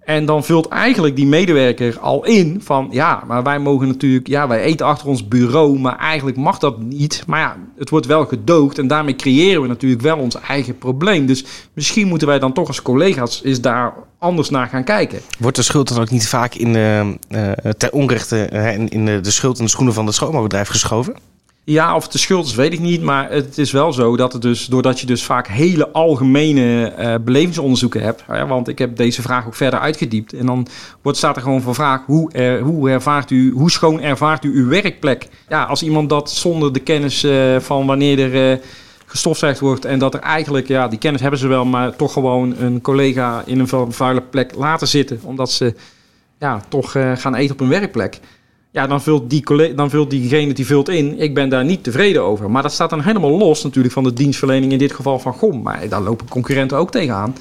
En 0.04 0.26
dan 0.26 0.44
vult 0.44 0.68
eigenlijk 0.68 1.16
die 1.16 1.26
medewerker 1.26 1.98
al 1.98 2.24
in 2.24 2.60
van 2.62 2.88
ja, 2.90 3.22
maar 3.26 3.42
wij 3.42 3.58
mogen 3.58 3.86
natuurlijk, 3.86 4.26
ja, 4.26 4.48
wij 4.48 4.60
eten 4.60 4.86
achter 4.86 5.08
ons 5.08 5.28
bureau, 5.28 5.78
maar 5.78 5.98
eigenlijk 5.98 6.36
mag 6.36 6.58
dat 6.58 6.80
niet. 6.80 7.24
Maar 7.26 7.40
ja, 7.40 7.56
het 7.76 7.90
wordt 7.90 8.06
wel 8.06 8.26
gedoogd 8.26 8.78
en 8.78 8.86
daarmee 8.86 9.16
creëren 9.16 9.62
we 9.62 9.68
natuurlijk 9.68 10.02
wel 10.02 10.18
ons 10.18 10.40
eigen 10.40 10.78
probleem. 10.78 11.26
Dus 11.26 11.44
misschien 11.72 12.08
moeten 12.08 12.28
wij 12.28 12.38
dan 12.38 12.52
toch 12.52 12.68
als 12.68 12.82
collega's 12.82 13.40
eens 13.44 13.60
daar 13.60 13.94
anders 14.18 14.50
naar 14.50 14.66
gaan 14.66 14.84
kijken. 14.84 15.20
Wordt 15.38 15.56
de 15.56 15.62
schuld 15.62 15.88
dan 15.88 16.00
ook 16.00 16.10
niet 16.10 16.28
vaak 16.28 16.54
in, 16.54 16.74
uh, 16.74 17.50
ter 17.76 17.92
onrechte 17.92 18.48
uh, 18.52 18.78
in, 18.78 19.04
de 19.22 19.30
schuld 19.30 19.58
in 19.58 19.64
de 19.64 19.70
schoenen 19.70 19.94
van 19.94 20.06
het 20.06 20.14
schoonmaakbedrijf 20.14 20.68
geschoven? 20.68 21.14
Ja, 21.66 21.94
of 21.94 22.08
de 22.08 22.18
schuld 22.18 22.46
is, 22.46 22.54
weet 22.54 22.72
ik 22.72 22.80
niet. 22.80 23.02
Maar 23.02 23.30
het 23.30 23.58
is 23.58 23.72
wel 23.72 23.92
zo 23.92 24.16
dat 24.16 24.32
het 24.32 24.42
dus, 24.42 24.66
doordat 24.66 25.00
je 25.00 25.06
dus 25.06 25.24
vaak 25.24 25.48
hele 25.48 25.90
algemene 25.90 26.92
uh, 26.98 27.14
belevingsonderzoeken 27.20 28.02
hebt. 28.02 28.24
Want 28.26 28.68
ik 28.68 28.78
heb 28.78 28.96
deze 28.96 29.22
vraag 29.22 29.46
ook 29.46 29.54
verder 29.54 29.80
uitgediept. 29.80 30.32
En 30.32 30.46
dan 30.46 30.66
wordt, 31.02 31.18
staat 31.18 31.36
er 31.36 31.42
gewoon 31.42 31.62
voor 31.62 31.74
vraag: 31.74 32.02
hoe, 32.06 32.58
hoe, 32.62 32.90
ervaart 32.90 33.30
u, 33.30 33.52
hoe 33.52 33.70
schoon 33.70 34.00
ervaart 34.00 34.44
u 34.44 34.54
uw 34.54 34.68
werkplek? 34.68 35.28
Ja, 35.48 35.64
als 35.64 35.82
iemand 35.82 36.08
dat 36.08 36.30
zonder 36.30 36.72
de 36.72 36.80
kennis 36.80 37.24
uh, 37.24 37.58
van 37.60 37.86
wanneer 37.86 38.18
er. 38.18 38.52
Uh, 38.52 38.58
gestofzuigd 39.06 39.60
wordt 39.60 39.84
en 39.84 39.98
dat 39.98 40.14
er 40.14 40.20
eigenlijk, 40.20 40.68
ja, 40.68 40.88
die 40.88 40.98
kennis 40.98 41.20
hebben 41.20 41.38
ze 41.38 41.46
wel, 41.46 41.64
maar 41.64 41.96
toch 41.96 42.12
gewoon 42.12 42.54
een 42.58 42.80
collega 42.80 43.42
in 43.46 43.58
een 43.58 43.92
vuile 43.92 44.20
plek 44.20 44.54
laten 44.54 44.88
zitten, 44.88 45.20
omdat 45.22 45.50
ze 45.50 45.74
ja, 46.38 46.62
toch 46.68 46.90
gaan 47.14 47.34
eten 47.34 47.54
op 47.54 47.60
een 47.60 47.68
werkplek. 47.68 48.20
Ja, 48.74 48.86
dan 48.86 49.02
vult, 49.02 49.30
die 49.30 49.74
dan 49.74 49.90
vult 49.90 50.10
diegene 50.10 50.52
die 50.52 50.66
vult 50.66 50.88
in. 50.88 51.20
Ik 51.20 51.34
ben 51.34 51.48
daar 51.48 51.64
niet 51.64 51.84
tevreden 51.84 52.22
over. 52.22 52.50
Maar 52.50 52.62
dat 52.62 52.72
staat 52.72 52.90
dan 52.90 53.00
helemaal 53.00 53.38
los 53.38 53.62
natuurlijk 53.62 53.94
van 53.94 54.04
de 54.04 54.12
dienstverlening, 54.12 54.72
in 54.72 54.78
dit 54.78 54.92
geval 54.92 55.18
van 55.18 55.32
GOM. 55.32 55.62
Maar 55.62 55.88
daar 55.88 56.00
lopen 56.00 56.28
concurrenten 56.28 56.78
ook 56.78 56.90
tegenaan. 56.90 57.36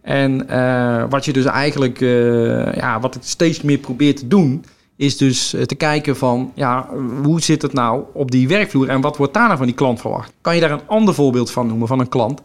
En 0.00 0.46
uh, 0.50 1.04
wat 1.08 1.24
je 1.24 1.32
dus 1.32 1.44
eigenlijk, 1.44 2.00
uh, 2.00 2.74
ja, 2.74 3.00
wat 3.00 3.14
ik 3.14 3.22
steeds 3.24 3.62
meer 3.62 3.78
probeer 3.78 4.14
te 4.14 4.26
doen, 4.28 4.64
is 4.96 5.16
dus 5.16 5.54
te 5.66 5.74
kijken 5.74 6.16
van, 6.16 6.52
ja, 6.54 6.88
hoe 7.22 7.40
zit 7.40 7.62
het 7.62 7.72
nou 7.72 8.04
op 8.12 8.30
die 8.30 8.48
werkvloer 8.48 8.88
en 8.88 9.00
wat 9.00 9.16
wordt 9.16 9.34
daar 9.34 9.46
nou 9.46 9.56
van 9.56 9.66
die 9.66 9.76
klant 9.76 10.00
verwacht? 10.00 10.32
Kan 10.40 10.54
je 10.54 10.60
daar 10.60 10.70
een 10.70 10.86
ander 10.86 11.14
voorbeeld 11.14 11.50
van 11.50 11.66
noemen 11.66 11.88
van 11.88 12.00
een 12.00 12.08
klant 12.08 12.40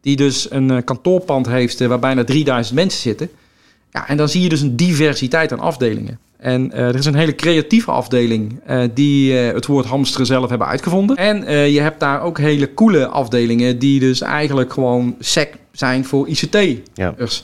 die 0.00 0.16
dus 0.16 0.50
een 0.50 0.84
kantoorpand 0.84 1.46
heeft 1.46 1.86
waar 1.86 1.98
bijna 1.98 2.24
3000 2.24 2.76
mensen 2.76 3.00
zitten? 3.00 3.30
Ja, 3.92 4.08
en 4.08 4.16
dan 4.16 4.28
zie 4.28 4.42
je 4.42 4.48
dus 4.48 4.60
een 4.60 4.76
diversiteit 4.76 5.52
aan 5.52 5.60
afdelingen. 5.60 6.18
En 6.38 6.70
uh, 6.74 6.78
er 6.78 6.94
is 6.94 7.04
een 7.04 7.14
hele 7.14 7.34
creatieve 7.34 7.90
afdeling 7.90 8.60
uh, 8.70 8.82
die 8.94 9.32
uh, 9.32 9.52
het 9.52 9.66
woord 9.66 9.86
hamsteren 9.86 10.26
zelf 10.26 10.48
hebben 10.48 10.66
uitgevonden. 10.66 11.16
En 11.16 11.70
je 11.72 11.80
hebt 11.80 12.00
daar 12.00 12.22
ook 12.22 12.38
hele 12.38 12.74
coole 12.74 13.06
afdelingen 13.06 13.78
die 13.78 14.00
dus 14.00 14.20
eigenlijk 14.20 14.72
gewoon 14.72 15.14
sec 15.18 15.54
zijn 15.72 16.04
voor 16.04 16.28
ICT. 16.28 16.80
Ja. 16.94 17.14
Dus 17.16 17.42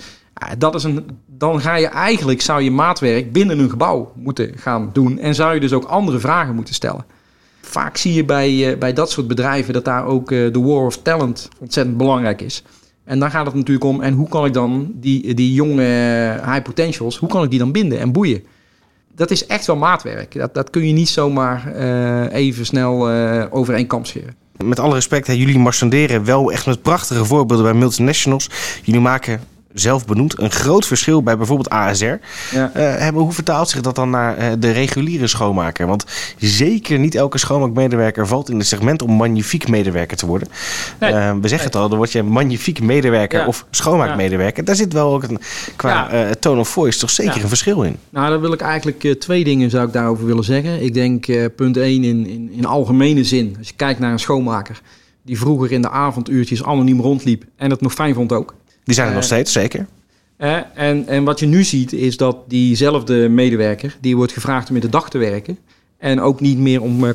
dat 0.59 0.75
is 0.75 0.85
een, 0.85 1.07
dan 1.27 1.61
ga 1.61 1.77
je 1.77 1.87
eigenlijk, 1.87 2.41
zou 2.41 2.63
je 2.63 2.71
maatwerk 2.71 3.33
binnen 3.33 3.59
een 3.59 3.71
gebouw 3.71 4.13
moeten 4.17 4.53
gaan 4.57 4.91
doen. 4.93 5.19
En 5.19 5.35
zou 5.35 5.55
je 5.55 5.61
dus 5.61 5.73
ook 5.73 5.85
andere 5.85 6.19
vragen 6.19 6.55
moeten 6.55 6.75
stellen. 6.75 7.05
Vaak 7.61 7.97
zie 7.97 8.15
je 8.15 8.25
bij, 8.25 8.79
bij 8.79 8.93
dat 8.93 9.11
soort 9.11 9.29
bedrijven 9.29 9.73
dat 9.73 9.85
daar 9.85 10.05
ook 10.05 10.29
de 10.29 10.61
war 10.61 10.87
of 10.87 11.03
talent 11.03 11.49
ontzettend 11.59 11.97
belangrijk 11.97 12.41
is. 12.41 12.63
En 13.05 13.19
dan 13.19 13.31
gaat 13.31 13.47
het 13.47 13.55
natuurlijk 13.55 13.87
om, 13.87 14.01
en 14.01 14.15
hoe 14.15 14.29
kan 14.29 14.45
ik 14.45 14.53
dan 14.53 14.93
die, 14.95 15.35
die 15.35 15.55
jonge 15.55 15.83
high 16.45 16.63
potentials, 16.63 17.17
hoe 17.17 17.29
kan 17.29 17.45
ik 17.45 17.51
die 17.51 17.59
dan 17.59 17.73
binden 17.73 17.99
en 17.99 18.13
boeien? 18.13 18.43
Dat 19.15 19.31
is 19.31 19.47
echt 19.47 19.67
wel 19.67 19.77
maatwerk. 19.77 20.35
Dat, 20.35 20.55
dat 20.55 20.71
kun 20.71 20.87
je 20.87 20.93
niet 20.93 21.09
zomaar 21.09 21.77
uh, 21.77 22.35
even 22.35 22.67
snel 22.67 23.13
uh, 23.13 24.01
scheren. 24.03 24.37
Met 24.65 24.79
alle 24.79 24.95
respect, 24.95 25.27
hè, 25.27 25.33
jullie 25.33 25.59
marchanderen 25.59 26.25
wel 26.25 26.53
echt 26.53 26.67
met 26.67 26.83
prachtige 26.83 27.25
voorbeelden 27.25 27.65
bij 27.65 27.75
multinationals. 27.75 28.51
Jullie 28.83 29.01
maken 29.01 29.41
zelf 29.75 30.07
benoemd, 30.07 30.41
een 30.41 30.51
groot 30.51 30.87
verschil 30.87 31.23
bij 31.23 31.37
bijvoorbeeld 31.37 31.71
ASR. 31.71 32.05
Ja. 32.05 32.21
Uh, 32.53 32.71
hebben, 32.75 33.23
hoe 33.23 33.33
vertaalt 33.33 33.69
zich 33.69 33.81
dat 33.81 33.95
dan 33.95 34.11
naar 34.11 34.39
uh, 34.39 34.53
de 34.59 34.71
reguliere 34.71 35.27
schoonmaker? 35.27 35.87
Want 35.87 36.05
zeker 36.39 36.99
niet 36.99 37.15
elke 37.15 37.39
schoonmaakmedewerker 37.39 38.27
valt 38.27 38.51
in 38.51 38.59
het 38.59 38.67
segment 38.67 39.03
om 39.03 39.13
magnifiek 39.13 39.69
medewerker 39.69 40.17
te 40.17 40.27
worden. 40.27 40.49
Nee. 41.01 41.13
Uh, 41.13 41.33
we 41.41 41.49
zeggen 41.49 41.67
het 41.67 41.77
al, 41.77 41.89
dan 41.89 41.99
word 41.99 42.13
je 42.13 42.23
magnifiek 42.23 42.83
medewerker 42.83 43.41
ja. 43.41 43.47
of 43.47 43.67
schoonmaakmedewerker. 43.71 44.65
Daar 44.65 44.77
zit 44.77 44.93
wel 44.93 45.15
ook 45.15 45.23
een, 45.23 45.39
qua 45.77 46.31
tone 46.41 46.61
of 46.61 46.69
voice 46.69 46.99
toch 46.99 47.11
zeker 47.11 47.43
een 47.43 47.49
verschil 47.49 47.83
in. 47.83 47.97
Nou, 48.11 48.31
dan 48.31 48.41
wil 48.41 48.53
ik 48.53 48.61
eigenlijk 48.61 49.15
twee 49.21 49.45
dingen 49.45 49.71
zou 49.71 49.87
ik 49.87 49.93
daarover 49.93 50.27
willen 50.27 50.45
zeggen. 50.45 50.83
Ik 50.83 50.95
denk 50.95 51.27
punt 51.57 51.77
1 51.77 52.05
in, 52.05 52.27
in, 52.27 52.51
in 52.53 52.67
algemene 52.67 53.25
zin. 53.25 53.55
Als 53.59 53.69
je 53.69 53.75
kijkt 53.77 54.01
naar 54.01 54.13
een 54.13 54.19
schoonmaker 54.19 54.81
die 55.23 55.39
vroeger 55.39 55.73
in 55.73 55.83
de 55.83 55.91
avonduurtjes 55.91 56.65
anoniem 56.65 57.01
rondliep 57.01 57.45
en 57.57 57.71
het 57.71 57.81
nog 57.81 57.93
fijn 57.93 58.15
vond 58.15 58.33
ook. 58.33 58.55
Die 58.85 58.95
zijn 58.95 59.09
er 59.09 59.15
nog 59.15 59.25
steeds, 59.25 59.53
zeker. 59.53 59.87
en, 60.37 61.07
en 61.07 61.25
wat 61.25 61.39
je 61.39 61.47
nu 61.47 61.65
ziet 61.65 61.93
is 61.93 62.17
dat 62.17 62.37
diezelfde 62.49 63.29
medewerker, 63.29 63.97
die 64.01 64.17
wordt 64.17 64.33
gevraagd 64.33 64.69
om 64.69 64.75
in 64.75 64.81
de 64.81 64.89
dag 64.89 65.11
te 65.11 65.19
werken. 65.19 65.59
En 65.99 66.21
ook 66.21 66.41
niet 66.41 66.59
meer 66.59 66.83
om 66.83 67.05
eh, 67.05 67.11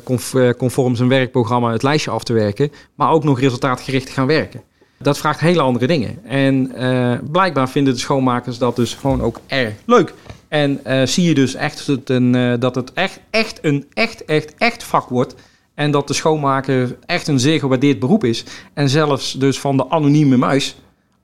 eh, 0.48 0.54
conform 0.56 0.96
zijn 0.96 1.08
werkprogramma 1.08 1.72
het 1.72 1.82
lijstje 1.82 2.10
af 2.10 2.24
te 2.24 2.32
werken, 2.32 2.72
maar 2.94 3.10
ook 3.10 3.24
nog 3.24 3.40
resultaatgericht 3.40 4.06
te 4.06 4.12
gaan 4.12 4.26
werken. 4.26 4.62
Dat 4.98 5.18
vraagt 5.18 5.40
hele 5.40 5.60
andere 5.60 5.86
dingen. 5.86 6.24
En 6.24 6.72
uh, 6.76 7.18
blijkbaar 7.30 7.68
vinden 7.68 7.92
de 7.92 7.98
schoonmakers 7.98 8.58
dat 8.58 8.76
dus 8.76 8.94
gewoon 8.94 9.22
ook 9.22 9.40
erg 9.46 9.72
leuk. 9.86 10.14
En 10.48 10.80
uh, 10.86 11.02
zie 11.02 11.24
je 11.24 11.34
dus 11.34 11.54
echt 11.54 11.86
dat 11.86 11.96
het, 11.96 12.10
een, 12.10 12.34
uh, 12.34 12.54
dat 12.58 12.74
het 12.74 12.92
echt, 12.92 13.20
echt 13.30 13.58
een 13.62 13.86
echt, 13.92 14.24
echt, 14.24 14.54
echt 14.58 14.84
vak 14.84 15.08
wordt. 15.08 15.34
En 15.74 15.90
dat 15.90 16.08
de 16.08 16.14
schoonmaker 16.14 16.96
echt 17.06 17.28
een 17.28 17.40
zeer 17.40 17.58
gewaardeerd 17.58 17.98
beroep 17.98 18.24
is. 18.24 18.44
En 18.74 18.88
zelfs 18.88 19.32
dus 19.32 19.60
van 19.60 19.76
de 19.76 19.90
anonieme 19.90 20.36
muis 20.36 20.76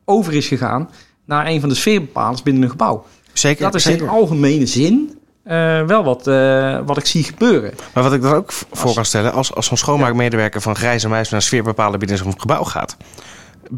over 0.05 0.35
is 0.35 0.47
gegaan 0.47 0.91
naar 1.25 1.47
een 1.47 1.61
van 1.61 1.69
de 1.69 1.75
sfeerbepalers 1.75 2.43
binnen 2.43 2.63
een 2.63 2.71
gebouw. 2.71 3.05
Zeker. 3.33 3.65
Dat 3.65 3.75
is 3.75 3.83
zeker. 3.83 4.03
in 4.03 4.09
algemene 4.09 4.67
zin 4.67 5.19
uh, 5.47 5.83
wel 5.83 6.05
wat, 6.05 6.27
uh, 6.27 6.79
wat 6.87 6.97
ik 6.97 7.07
zie 7.07 7.25
gebeuren. 7.25 7.75
Maar 7.95 8.03
wat 8.03 8.13
ik 8.13 8.23
dan 8.23 8.35
ook 8.35 8.53
voor 8.53 8.95
kan 8.95 9.05
stellen, 9.05 9.33
als, 9.33 9.55
als 9.55 9.67
zo'n 9.67 9.77
schoonmaakmedewerker 9.77 10.61
van 10.61 10.77
grijze 10.77 11.09
muis 11.09 11.31
naar 11.31 11.43
sfeerbepalen 11.43 11.99
binnen 11.99 12.19
zo'n 12.19 12.41
gebouw 12.41 12.65
gaat, 12.65 12.97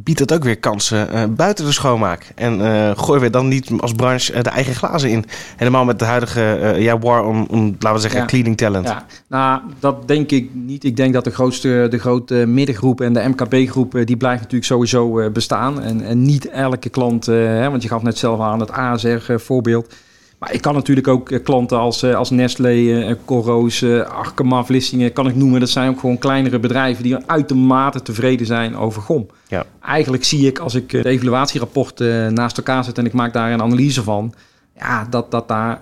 biedt 0.03 0.19
dat 0.19 0.33
ook 0.33 0.45
weer 0.45 0.59
kansen 0.59 1.15
uh, 1.15 1.25
buiten 1.37 1.65
de 1.65 1.73
schoonmaak. 1.73 2.33
En 2.35 2.61
uh, 2.61 2.91
gooien 2.95 3.23
we 3.23 3.31
dan 3.31 3.49
niet 3.49 3.71
als 3.79 3.93
branche 3.93 4.33
uh, 4.33 4.43
de 4.43 4.51
eigen 4.51 4.75
glazen 4.75 5.11
in. 5.11 5.25
Helemaal 5.57 5.85
met 5.85 5.99
de 5.99 6.05
huidige 6.05 6.75
ja, 6.79 6.99
war 6.99 7.25
om, 7.25 7.47
om, 7.51 7.77
laten 7.79 7.93
we 7.93 7.99
zeggen, 7.99 8.21
ja. 8.21 8.27
cleaning 8.27 8.57
talent. 8.57 8.87
Ja. 8.87 9.07
Nou, 9.27 9.61
dat 9.79 10.09
denk 10.09 10.31
ik 10.31 10.55
niet. 10.55 10.85
Ik 10.85 10.97
denk 10.97 11.13
dat 11.13 11.25
de 11.25 11.31
grootste, 11.31 11.87
de 11.91 11.99
grote 11.99 12.35
middengroep 12.35 13.01
en 13.01 13.13
de 13.13 13.29
MKB-groep... 13.29 14.03
die 14.05 14.17
blijft 14.17 14.43
natuurlijk 14.43 14.71
sowieso 14.71 15.31
bestaan. 15.31 15.83
En, 15.83 16.01
en 16.01 16.23
niet 16.23 16.49
elke 16.49 16.89
klant, 16.89 17.27
hè, 17.27 17.71
want 17.71 17.83
je 17.83 17.89
gaf 17.89 18.03
net 18.03 18.19
zelf 18.19 18.41
aan 18.41 18.61
het 18.61 18.71
ASR-voorbeeld... 18.71 19.95
Maar 20.39 20.53
ik 20.53 20.61
kan 20.61 20.75
natuurlijk 20.75 21.09
ook 21.09 21.31
eh, 21.31 21.43
klanten 21.43 21.79
als, 21.79 22.03
eh, 22.03 22.15
als 22.15 22.31
Nestlé, 22.31 23.03
eh, 23.03 23.15
Corroos, 23.25 23.85
Arkema, 24.09 24.65
Vlissingen, 24.65 25.13
kan 25.13 25.29
ik 25.29 25.35
noemen. 25.35 25.61
Dat 25.61 25.69
zijn 25.69 25.91
ook 25.91 26.01
gewoon 26.01 26.19
kleinere 26.19 26.59
bedrijven 26.59 27.03
die 27.03 27.17
uitermate 27.27 28.03
tevreden 28.03 28.47
zijn 28.47 28.77
over 28.77 29.03
GOM. 29.03 29.27
Ja. 29.49 29.65
Eigenlijk 29.83 30.25
zie 30.25 30.47
ik 30.47 30.59
als 30.59 30.75
ik 30.75 30.91
de 30.91 31.09
evaluatierapport 31.09 31.99
naast 32.31 32.57
elkaar 32.57 32.85
zet 32.85 32.99
en 32.99 33.07
ik 33.07 33.13
maak 33.13 33.33
daar 33.33 33.53
een 33.53 33.63
analyse 33.63 34.03
van, 34.03 34.35
ja, 34.79 35.05
dat, 35.11 35.31
dat 35.31 35.49
daar 35.49 35.81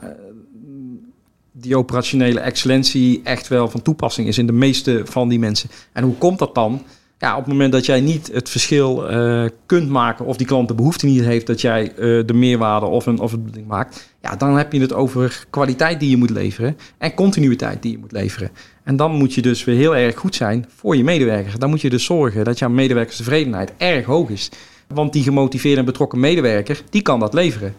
die 1.52 1.76
operationele 1.76 2.40
excellentie 2.40 3.20
echt 3.25 3.49
wel 3.49 3.70
van 3.70 3.82
toepassing 3.82 4.28
is 4.28 4.38
in 4.38 4.46
de 4.46 4.52
meeste 4.52 5.02
van 5.04 5.28
die 5.28 5.38
mensen. 5.38 5.70
En 5.92 6.04
hoe 6.04 6.14
komt 6.14 6.38
dat 6.38 6.54
dan? 6.54 6.82
Ja, 7.25 7.37
op 7.37 7.45
het 7.45 7.52
moment 7.52 7.73
dat 7.73 7.87
jij 7.87 8.00
niet 8.00 8.31
het 8.33 8.49
verschil 8.49 9.11
uh, 9.11 9.45
kunt 9.66 9.88
maken 9.88 10.25
of 10.25 10.37
die 10.37 10.47
klant 10.47 10.69
de 10.69 10.75
behoefte 10.75 11.07
niet 11.07 11.25
heeft 11.25 11.47
dat 11.47 11.61
jij 11.61 11.83
uh, 11.90 12.26
de 12.26 12.35
meerwaarde 12.35 12.87
of 12.87 13.07
een, 13.07 13.19
of 13.19 13.33
een 13.33 13.49
ding 13.50 13.66
maakt, 13.66 14.14
ja, 14.21 14.37
dan 14.37 14.57
heb 14.57 14.73
je 14.73 14.81
het 14.81 14.93
over 14.93 15.47
kwaliteit 15.50 16.00
die 16.00 16.11
je 16.11 16.16
moet 16.16 16.31
leveren 16.31 16.76
en 16.99 17.14
continuïteit 17.14 17.83
die 17.83 17.93
je 17.93 17.99
moet 17.99 18.12
leveren. 18.12 18.50
En 18.83 18.97
dan 18.97 19.12
moet 19.12 19.35
je 19.35 19.43
dus 19.43 19.64
weer 19.64 19.76
heel 19.76 19.97
erg 19.97 20.16
goed 20.16 20.35
zijn 20.35 20.66
voor 20.76 20.97
je 20.97 21.04
medewerker. 21.04 21.59
Dan 21.59 21.71
moet 21.71 21.81
je 21.81 21.90
dus 21.90 22.04
zorgen 22.04 22.45
dat 22.45 22.59
jouw 22.59 22.69
medewerkerstevredenheid 22.69 23.73
erg 23.76 24.04
hoog 24.04 24.28
is. 24.28 24.50
Want 24.88 25.12
die 25.12 25.23
gemotiveerde 25.23 25.78
en 25.78 25.85
betrokken 25.85 26.21
medewerker, 26.21 26.83
die 26.90 27.02
kan 27.02 27.21
dat 27.21 27.35
leveren. 27.35 27.75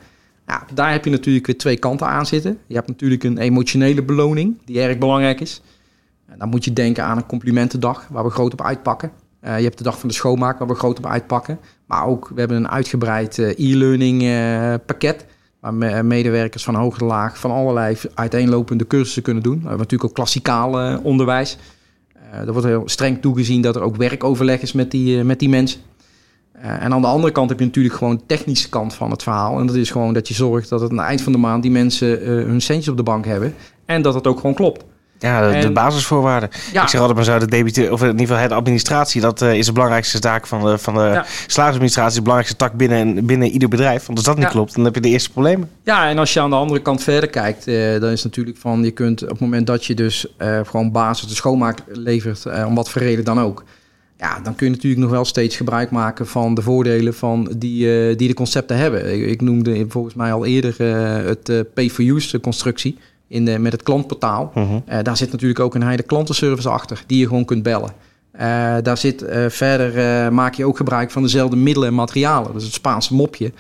Daar 0.74 0.92
heb 0.92 1.06
je 1.06 1.12
natuurlijk 1.12 1.46
weer 1.46 1.58
twee 1.58 1.78
kanten 1.78 2.08
aan 2.08 2.26
zitten. 2.26 2.58
Je 2.68 2.76
hebt 2.76 2.88
natuurlijk 2.88 3.24
een 3.24 3.38
emotionele 3.38 4.04
beloning, 4.04 4.58
die 4.66 4.82
erg 4.82 4.98
belangrijk 4.98 5.42
is. 5.42 5.62
En 6.28 6.40
dan 6.40 6.50
moet 6.50 6.66
je 6.66 6.74
denken 6.74 7.04
aan 7.04 7.18
een 7.18 7.26
complimentendag, 7.26 8.08
waar 8.10 8.24
we 8.24 8.30
groot 8.30 8.54
op 8.54 8.62
uitpakken. 8.62 9.12
Uh, 9.46 9.58
je 9.58 9.64
hebt 9.64 9.78
de 9.78 9.84
dag 9.84 10.00
van 10.00 10.10
de 10.10 10.16
schoonmaak 10.16 10.60
waar 10.60 10.68
we 10.68 10.76
groot 10.76 10.98
op 10.98 11.06
uitpakken. 11.06 11.60
Maar 11.86 12.06
ook, 12.06 12.32
we 12.34 12.40
hebben 12.40 12.58
een 12.58 12.70
uitgebreid 12.70 13.38
uh, 13.38 13.60
e-learning 13.60 14.22
uh, 14.24 14.74
pakket. 14.86 15.26
Waar 15.60 15.74
me 15.74 16.04
medewerkers 16.04 16.64
van 16.64 16.76
hoog 16.76 17.00
laag 17.00 17.40
van 17.40 17.52
allerlei 17.52 17.98
uiteenlopende 18.14 18.88
cursussen 18.88 19.24
kunnen 19.24 19.44
doen. 19.44 19.54
We 19.54 19.60
hebben 19.60 19.78
natuurlijk 19.78 20.10
ook 20.10 20.16
klassikaal 20.16 21.00
onderwijs. 21.02 21.58
er 22.32 22.52
wordt 22.52 22.68
heel 22.68 22.84
streng 22.86 23.22
toegezien 23.22 23.62
dat 23.62 23.76
er 23.76 23.82
ook 23.82 23.96
werkoverleg 23.96 24.62
is 24.62 24.72
met 24.72 24.92
die, 24.92 25.24
met 25.24 25.40
die 25.40 25.50
mensen. 25.50 25.82
en 26.54 26.94
aan 26.94 27.02
de 27.02 27.08
andere 27.08 27.34
kant 27.34 27.50
heb 27.50 27.60
je 27.60 27.66
natuurlijk 27.66 27.96
gewoon 27.96 28.16
de 28.16 28.26
technische 28.26 28.70
kant 28.70 28.94
van 28.94 29.12
het 29.12 29.24
verhaal. 29.24 29.60
En 29.60 29.66
dat 29.66 29.76
is 29.76 29.92
gewoon 29.92 30.14
dat 30.14 30.28
je 30.28 30.34
zorgt 30.34 30.70
dat 30.70 30.82
het 30.82 30.92
aan 30.92 30.98
het 30.98 31.08
eind 31.08 31.22
van 31.22 31.32
de 31.32 31.38
maand 31.38 31.62
die 31.62 31.72
mensen 31.72 32.26
hun 32.26 32.62
centjes 32.62 32.88
op 32.88 32.98
de 32.98 33.04
bank 33.04 33.26
hebben. 33.26 33.54
En 33.86 34.02
dat 34.02 34.14
het 34.14 34.28
ook 34.28 34.40
gewoon 34.40 34.56
klopt. 34.56 34.84
Ja, 35.20 35.62
de, 35.62 35.72
basisvoorwaarden. 35.72 36.50
Ik 36.50 36.88
zeg 36.88 36.96
altijd 36.96 37.16
maar 37.16 37.24
zo, 37.24 37.40
de 37.40 37.48
debiteur, 37.48 37.92
of 37.92 38.02
in 38.02 38.08
ieder 38.08 38.28
geval 38.28 38.42
het 38.42 38.52
administratie, 38.52 39.22
dat 39.22 39.42
uh, 39.42 39.54
is 39.54 39.66
de 39.66 39.72
belangrijkste 39.72 40.20
taak 40.20 40.48
van 40.48 40.66
de, 40.66 40.78
van 40.78 40.94
de 40.94 41.00
ja. 41.00 41.26
salarisadministratie, 41.48 42.16
de 42.16 42.22
belangrijkste 42.22 42.58
tak 42.58 42.74
binnen, 42.74 43.26
binnen 43.26 43.50
ieder 43.50 43.70
bedrijf. 43.70 44.06
Want 44.06 44.18
als 44.18 44.28
dat 44.28 44.38
niet 44.38 44.48
klopt, 44.48 44.76
dan 44.76 44.84
heb 44.86 44.96
je 44.96 45.02
de 45.02 45.10
eerste 45.10 45.32
problemen. 45.32 45.70
Ja, 45.84 46.10
en 46.10 46.18
als 46.18 46.34
je 46.34 46.40
aan 46.40 46.50
de 46.50 46.56
andere 46.56 46.82
kant 46.82 47.04
verder 47.04 47.30
kijkt, 47.30 47.68
uh, 47.68 48.00
dan 48.00 48.10
is 48.10 48.24
natuurlijk 48.24 48.58
van, 48.58 48.84
je 48.84 48.92
kunt 48.92 49.24
op 49.24 49.30
het 49.30 49.40
moment 49.40 49.68
dat 49.68 49.86
je 49.86 49.94
dus 49.94 50.26
uh, 50.42 50.60
gewoon 50.66 50.92
basis 50.92 51.28
de 51.28 51.36
schoonmaak 51.36 51.80
levert, 51.88 52.46
om 52.66 52.76
wat 52.76 52.90
voor 52.90 53.02
reden 53.02 53.26
dan 53.26 53.40
ook. 53.40 53.64
Ja, 54.18 54.40
dan 54.40 54.56
kun 54.56 54.68
je 54.68 54.74
natuurlijk 54.74 55.02
nog 55.02 55.12
wel 55.12 55.26
steeds 55.26 55.56
gebruik 55.56 55.92
maken 55.92 56.28
van 56.28 56.56
de 56.56 56.62
voordelen 56.62 57.14
van 57.14 57.54
die, 57.58 58.16
die 58.16 58.28
de 58.28 58.34
concepten 58.34 58.78
hebben. 58.78 59.14
Ik, 59.14 59.30
ik, 59.30 59.42
noemde 59.42 59.86
volgens 59.88 60.14
mij 60.14 60.34
al 60.34 60.46
eerder 60.46 60.82
het 61.26 61.74
pay-for-use 61.74 62.40
constructie 62.40 62.98
in 63.28 63.46
de, 63.46 63.60
met 63.60 63.72
het 63.72 63.84
klantportaal. 63.84 64.52
Mhm. 64.56 64.80
Eh, 64.86 65.00
daar 65.04 65.18
zit 65.18 65.32
natuurlijk 65.32 65.60
ook 65.60 65.76
een 65.76 65.88
hele 65.88 66.04
klantenservice 66.04 66.70
achter 66.70 67.04
die 67.08 67.20
je 67.20 67.28
gewoon 67.28 67.46
kunt 67.46 67.64
bellen. 67.64 67.92
Uh, 68.36 68.42
daar 68.84 68.98
zit 68.98 69.24
uh, 69.24 69.46
verder, 69.50 70.34
maak 70.34 70.54
je 70.54 70.66
ook 70.66 70.78
gebruik 70.78 71.12
van 71.12 71.22
dezelfde 71.22 71.56
middelen 71.56 71.90
en 71.90 71.96
materialen. 71.96 72.54
Dus 72.54 72.64
het 72.64 72.74
Spaanse 72.74 73.14
mopje 73.14 73.52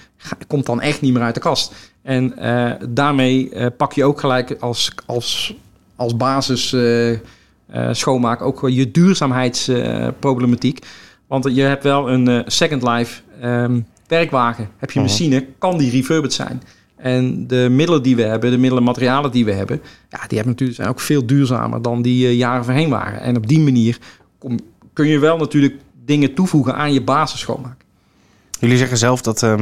komt 0.47 0.65
dan 0.65 0.81
echt 0.81 1.01
niet 1.01 1.13
meer 1.13 1.21
uit 1.21 1.33
de 1.33 1.39
kast. 1.39 1.73
En 2.01 2.33
daarmee 2.89 3.51
pak 3.77 3.93
je 3.93 4.03
ook 4.03 4.19
gelijk 4.19 4.55
als, 4.59 4.91
als, 5.05 5.55
als 5.95 6.17
basis 6.17 6.75
schoonmaak 7.91 8.41
ook 8.41 8.69
je 8.69 8.91
duurzaamheidsproblematiek. 8.91 10.85
Want 11.27 11.55
je 11.55 11.61
hebt 11.61 11.83
wel 11.83 12.09
een 12.09 12.43
Second 12.45 12.83
Life 12.83 13.21
um, 13.43 13.85
werkwagen. 14.07 14.69
Heb 14.77 14.91
je 14.91 14.99
Mhm. 14.99 15.07
machine, 15.07 15.45
kan 15.57 15.77
die 15.77 15.91
refurbed 15.91 16.33
zijn. 16.33 16.61
En 17.05 17.47
de 17.47 17.67
middelen 17.71 18.03
die 18.03 18.15
we 18.15 18.21
hebben, 18.21 18.51
de 18.51 18.57
middelen 18.57 18.83
materialen 18.83 19.31
die 19.31 19.45
we 19.45 19.51
hebben, 19.51 19.81
ja, 20.09 20.17
die 20.27 20.37
hebben 20.37 20.47
natuurlijk, 20.47 20.77
zijn 20.77 20.89
ook 20.89 20.99
veel 20.99 21.25
duurzamer 21.25 21.81
dan 21.81 22.01
die 22.01 22.27
uh, 22.27 22.33
jaren 22.33 22.65
voorheen 22.65 22.89
waren. 22.89 23.21
En 23.21 23.37
op 23.37 23.47
die 23.47 23.59
manier 23.59 23.97
kom, 24.37 24.59
kun 24.93 25.07
je 25.07 25.19
wel 25.19 25.37
natuurlijk 25.37 25.75
dingen 26.05 26.33
toevoegen 26.33 26.75
aan 26.75 26.93
je 26.93 27.01
basis 27.01 27.39
schoonmaak. 27.39 27.81
Jullie 28.59 28.77
zeggen 28.77 28.97
zelf 28.97 29.21
dat. 29.21 29.41
Uh, 29.41 29.61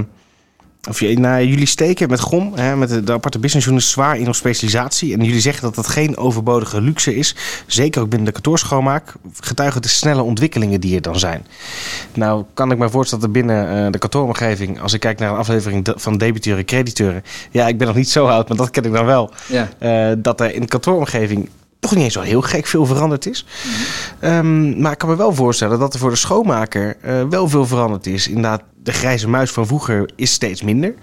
of 0.90 1.00
je, 1.00 1.20
nou, 1.20 1.46
jullie 1.46 1.66
steken 1.66 2.10
met 2.10 2.20
GOM, 2.20 2.52
hè, 2.56 2.76
met 2.76 2.90
de, 2.90 3.04
de 3.04 3.14
aparte 3.14 3.40
business 3.40 3.68
units, 3.68 3.92
zwaar 3.92 4.18
in 4.18 4.28
op 4.28 4.36
specialisatie. 4.36 5.14
En 5.14 5.24
jullie 5.24 5.42
zeggen 5.42 5.64
dat 5.64 5.76
dat 5.76 5.88
geen 5.88 6.18
overbodige 6.18 6.82
luxe 6.82 7.16
is. 7.16 7.36
Zeker 7.68 8.02
ook 8.02 8.10
binnen 8.10 8.28
de 8.28 8.34
kantoorschoonmaak. 8.34 9.14
Getuigen 9.40 9.82
de 9.82 9.88
snelle 9.88 10.22
ontwikkelingen 10.22 10.82
die 10.82 10.96
er 10.96 11.02
dan 11.02 11.20
zijn. 11.20 11.46
Nou, 12.14 12.44
kan 12.54 12.72
ik 12.72 12.78
me 12.78 12.90
voorstellen 12.90 13.26
dat 13.26 13.36
er 13.36 13.42
binnen 13.42 13.86
uh, 13.86 13.92
de 13.92 13.98
kantooromgeving, 13.98 14.82
als 14.82 14.94
ik 14.94 15.00
kijk 15.00 15.20
naar 15.20 15.32
een 15.32 15.38
aflevering 15.38 15.88
van 15.96 16.18
debiteuren, 16.18 16.66
crediteuren. 16.66 17.24
Ja, 17.52 17.68
ik 17.68 17.78
ben 17.78 17.88
nog 17.88 17.96
niet 17.96 18.10
zo 18.10 18.28
oud, 18.28 18.48
maar 18.48 18.58
dat 18.58 18.70
ken 18.70 18.84
ik 18.84 18.94
dan 18.94 19.06
wel. 19.06 19.32
Ja. 19.48 19.70
Uh, 19.80 20.16
dat 20.18 20.40
er 20.40 20.54
in 20.54 20.62
de 20.62 20.68
kantooromgeving 20.68 21.50
toch 21.84 21.96
niet 21.96 22.04
eens 22.04 22.14
zo 22.14 22.22
heel 22.22 22.42
gek 22.42 22.66
veel 22.66 22.86
veranderd 22.86 23.26
is. 23.26 23.46
Mm 23.66 23.72
-hmm. 24.20 24.30
um, 24.30 24.82
maar 24.82 24.92
ik 24.92 24.98
kan 24.98 25.10
me 25.10 25.16
wel 25.16 25.34
voorstellen 25.34 25.80
dat 25.80 25.94
er 25.94 26.00
voor 26.00 26.10
de 26.10 26.16
schoonmaker 26.16 26.98
uh, 27.06 27.24
wel 27.30 27.50
veel 27.50 27.66
veranderd 27.66 28.08
is. 28.08 28.28
Inderdaad, 28.28 28.62
de 28.84 28.92
grijze 28.92 29.30
muis 29.30 29.52
van 29.52 29.68
vroeger 29.68 30.10
is 30.16 30.32
steeds 30.32 30.62
minder. 30.62 30.94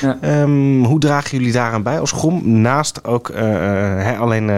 Ja. 0.00 0.42
Um, 0.42 0.84
hoe 0.84 0.98
dragen 0.98 1.38
jullie 1.38 1.52
daaraan 1.52 1.82
bij 1.82 2.00
als 2.00 2.10
GOM? 2.12 2.60
Naast 2.60 3.04
ook 3.04 3.28
uh, 3.28 3.36
he, 3.38 4.16
alleen 4.16 4.42
uh, 4.42 4.48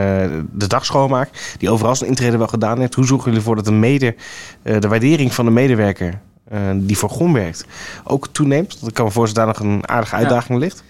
de 0.53 0.67
dagschoonmaak, 0.67 1.57
die 1.59 1.71
overal 1.71 1.97
zijn 1.97 2.11
intrede 2.11 2.37
wel 2.37 2.47
gedaan 2.47 2.79
heeft. 2.79 2.95
Hoe 2.95 3.07
zorgen 3.07 3.25
jullie 3.25 3.39
ervoor 3.39 3.57
dat 3.57 3.65
de, 3.65 3.73
mede, 3.73 4.15
de 4.63 4.89
waardering 4.89 5.35
van 5.35 5.45
de 5.45 5.51
medewerker 5.51 6.21
die 6.75 6.99
voor 6.99 7.11
GOM 7.11 7.33
werkt 7.33 7.65
ook 8.05 8.29
toeneemt? 8.33 8.79
Ik 8.87 8.95
kan 8.95 9.05
me 9.05 9.11
voorstellen 9.11 9.49
dat 9.49 9.59
daar 9.59 9.67
nog 9.67 9.77
een 9.77 9.89
aardige 9.89 10.15
uitdaging 10.15 10.59
ja. 10.59 10.65
ligt. 10.65 10.83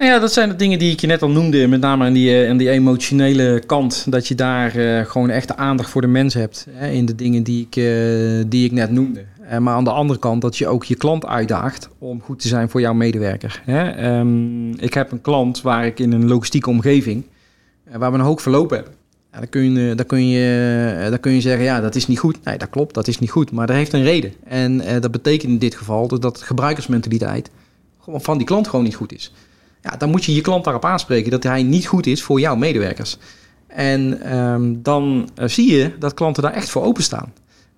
Nou 0.00 0.12
ja, 0.12 0.18
dat 0.18 0.32
zijn 0.32 0.48
de 0.48 0.56
dingen 0.56 0.78
die 0.78 0.92
ik 0.92 1.00
je 1.00 1.06
net 1.06 1.22
al 1.22 1.30
noemde. 1.30 1.66
Met 1.66 1.80
name 1.80 2.04
aan 2.04 2.12
die, 2.12 2.48
aan 2.48 2.56
die 2.56 2.70
emotionele 2.70 3.62
kant. 3.66 4.06
Dat 4.08 4.28
je 4.28 4.34
daar 4.34 4.76
uh, 4.76 5.04
gewoon 5.04 5.30
echt 5.30 5.48
de 5.48 5.56
aandacht 5.56 5.90
voor 5.90 6.00
de 6.00 6.06
mens 6.06 6.34
hebt. 6.34 6.66
Hè, 6.70 6.90
in 6.90 7.06
de 7.06 7.14
dingen 7.14 7.42
die 7.42 7.66
ik, 7.70 7.76
uh, 7.76 8.44
die 8.46 8.64
ik 8.64 8.72
net 8.72 8.90
noemde. 8.90 9.24
Maar 9.58 9.74
aan 9.74 9.84
de 9.84 9.90
andere 9.90 10.18
kant 10.18 10.42
dat 10.42 10.58
je 10.58 10.66
ook 10.66 10.84
je 10.84 10.94
klant 10.94 11.26
uitdaagt 11.26 11.88
om 11.98 12.20
goed 12.22 12.40
te 12.40 12.48
zijn 12.48 12.68
voor 12.68 12.80
jouw 12.80 12.92
medewerker. 12.92 13.62
Hè. 13.64 14.18
Um, 14.18 14.78
ik 14.78 14.94
heb 14.94 15.12
een 15.12 15.20
klant 15.20 15.62
waar 15.62 15.86
ik 15.86 15.98
in 15.98 16.12
een 16.12 16.28
logistieke 16.28 16.70
omgeving... 16.70 17.24
waar 17.92 18.12
we 18.12 18.18
een 18.18 18.24
hoog 18.24 18.42
verloop 18.42 18.70
hebben. 18.70 18.92
Ja, 19.32 19.38
dan, 19.38 19.48
kun 19.48 19.72
je, 19.72 19.94
dan, 19.94 20.06
kun 20.06 20.28
je, 20.28 21.06
dan 21.10 21.20
kun 21.20 21.32
je 21.32 21.40
zeggen, 21.40 21.64
ja, 21.64 21.80
dat 21.80 21.94
is 21.94 22.06
niet 22.06 22.18
goed. 22.18 22.44
Nee, 22.44 22.58
dat 22.58 22.70
klopt, 22.70 22.94
dat 22.94 23.08
is 23.08 23.18
niet 23.18 23.30
goed. 23.30 23.52
Maar 23.52 23.66
dat 23.66 23.76
heeft 23.76 23.92
een 23.92 24.02
reden. 24.02 24.32
En 24.44 24.82
dat 25.00 25.10
betekent 25.10 25.52
in 25.52 25.58
dit 25.58 25.74
geval 25.74 26.08
dat, 26.08 26.22
dat 26.22 26.42
gebruikersmentaliteit 26.42 27.50
van 28.06 28.38
die 28.38 28.46
klant 28.46 28.68
gewoon 28.68 28.84
niet 28.84 28.94
goed 28.94 29.12
is. 29.12 29.32
Ja, 29.82 29.96
dan 29.96 30.10
moet 30.10 30.24
je 30.24 30.34
je 30.34 30.40
klant 30.40 30.64
daarop 30.64 30.84
aanspreken 30.84 31.30
dat 31.30 31.42
hij 31.42 31.62
niet 31.62 31.86
goed 31.86 32.06
is 32.06 32.22
voor 32.22 32.40
jouw 32.40 32.56
medewerkers. 32.56 33.18
En 33.66 34.34
um, 34.38 34.82
dan 34.82 35.30
uh, 35.38 35.48
zie 35.48 35.76
je 35.76 35.92
dat 35.98 36.14
klanten 36.14 36.42
daar 36.42 36.52
echt 36.52 36.70
voor 36.70 36.82
openstaan. 36.82 37.32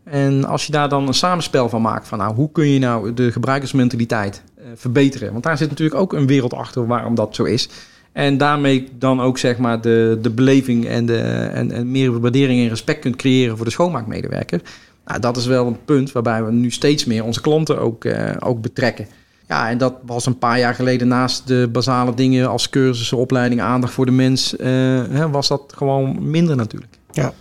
En 0.04 0.44
als 0.44 0.66
je 0.66 0.73
daar 0.73 0.88
dan 0.88 1.06
een 1.06 1.14
samenspel 1.14 1.68
van 1.68 1.82
maakt, 1.82 2.09
van 2.09 2.18
nou, 2.18 2.35
hoe 2.35 2.52
kun 2.52 2.68
je 2.68 2.78
nou 2.78 3.14
de 3.14 3.32
gebruikersmentaliteit 3.32 4.42
uh, 4.59 4.64
verbeteren? 4.75 5.32
Want 5.32 5.44
daar 5.44 5.56
zit 5.56 5.68
natuurlijk 5.68 6.00
ook 6.00 6.12
een 6.12 6.26
wereld 6.26 6.54
achter 6.54 6.87
waarom 6.87 7.14
dat 7.14 7.35
zo 7.35 7.44
is. 7.44 7.68
En 8.12 8.38
daarmee 8.38 8.88
dan 8.99 9.21
ook 9.21 9.38
zeg 9.38 9.59
maar 9.59 9.80
de, 9.80 10.18
de 10.23 10.30
beleving 10.30 10.87
en, 10.87 11.06
de, 11.06 11.18
en, 11.52 11.73
en 11.73 11.90
meer 11.90 12.21
waardering 12.21 12.62
en 12.62 12.68
respect 12.68 13.00
kunt 13.00 13.16
creëren 13.16 13.56
voor 13.56 13.66
de 13.66 13.73
schoonmaakmedewerker. 13.73 14.61
Nou, 15.04 15.21
dat 15.21 15.37
is 15.37 15.47
wel 15.47 15.66
een 15.66 15.85
punt 15.85 16.12
waarbij 16.12 16.44
we 16.44 16.52
nu 16.52 16.71
steeds 16.71 17.04
meer 17.04 17.25
onze 17.25 17.40
klanten 17.40 17.78
ook, 17.78 18.04
uh, 18.04 18.30
ook 18.38 18.61
betrekken. 18.61 19.06
Ja, 19.52 19.68
en 19.68 19.78
dat 19.78 19.94
was 20.06 20.26
een 20.26 20.38
paar 20.38 20.59
jaar 20.59 20.75
geleden 20.75 21.09
naast 21.09 21.47
de 21.47 21.68
basale 21.73 22.14
dingen 22.14 22.49
als 22.49 22.68
cursussen, 22.71 23.16
opleiding, 23.16 23.61
aandacht 23.61 23.92
voor 23.92 24.07
de 24.07 24.12
mens, 24.12 24.55
uh, 24.55 24.66
hè, 25.11 25.31
was 25.31 25.48
dat 25.48 25.72
gewoon 25.77 26.31
minder 26.31 26.57
natuurlijk. 26.57 26.92
Ja. 27.12 27.33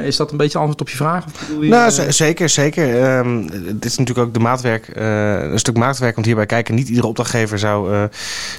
Is 0.00 0.16
dat 0.16 0.30
een 0.30 0.36
beetje 0.36 0.58
antwoord 0.58 0.80
op 0.80 0.88
je 0.88 0.96
vraag? 0.96 1.24
Of 1.24 1.48
je, 1.60 1.68
nou, 1.68 1.92
uh... 1.92 2.08
zeker, 2.08 2.48
zeker. 2.48 3.18
Um, 3.18 3.50
dit 3.50 3.84
is 3.84 3.96
natuurlijk 3.96 4.26
ook 4.26 4.34
de 4.34 4.40
maatwerk, 4.40 4.96
uh, 4.96 5.50
een 5.50 5.58
stuk 5.58 5.76
maatwerk 5.76 6.14
komt 6.14 6.26
hierbij 6.26 6.46
kijken. 6.46 6.74
Niet 6.74 6.88
iedere 6.88 7.06
opdrachtgever 7.06 7.58
zou 7.58 8.08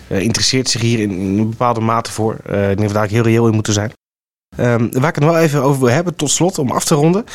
interesseert 0.07 0.69
zich 0.69 0.81
hier 0.81 0.99
in, 0.99 1.11
in, 1.11 1.37
een 1.37 1.49
bepaalde 1.49 1.81
mate 1.81 2.11
voor. 2.11 2.33
ik 2.33 2.51
denk 2.51 2.77
dat 2.77 2.87
we 2.87 2.93
daar 2.93 3.07
heel 3.07 3.23
reëel 3.23 3.47
in 3.47 3.53
moeten 3.53 3.73
zijn. 3.73 3.91
Um, 4.59 4.89
waar 4.91 5.09
ik 5.09 5.15
het 5.15 5.23
wel 5.23 5.37
even 5.37 5.63
over 5.63 5.79
wil 5.79 5.93
hebben, 5.93 6.15
tot 6.15 6.29
slot, 6.29 6.59
om 6.59 6.71
af 6.71 6.85
te 6.85 6.95
ronden. 6.95 7.25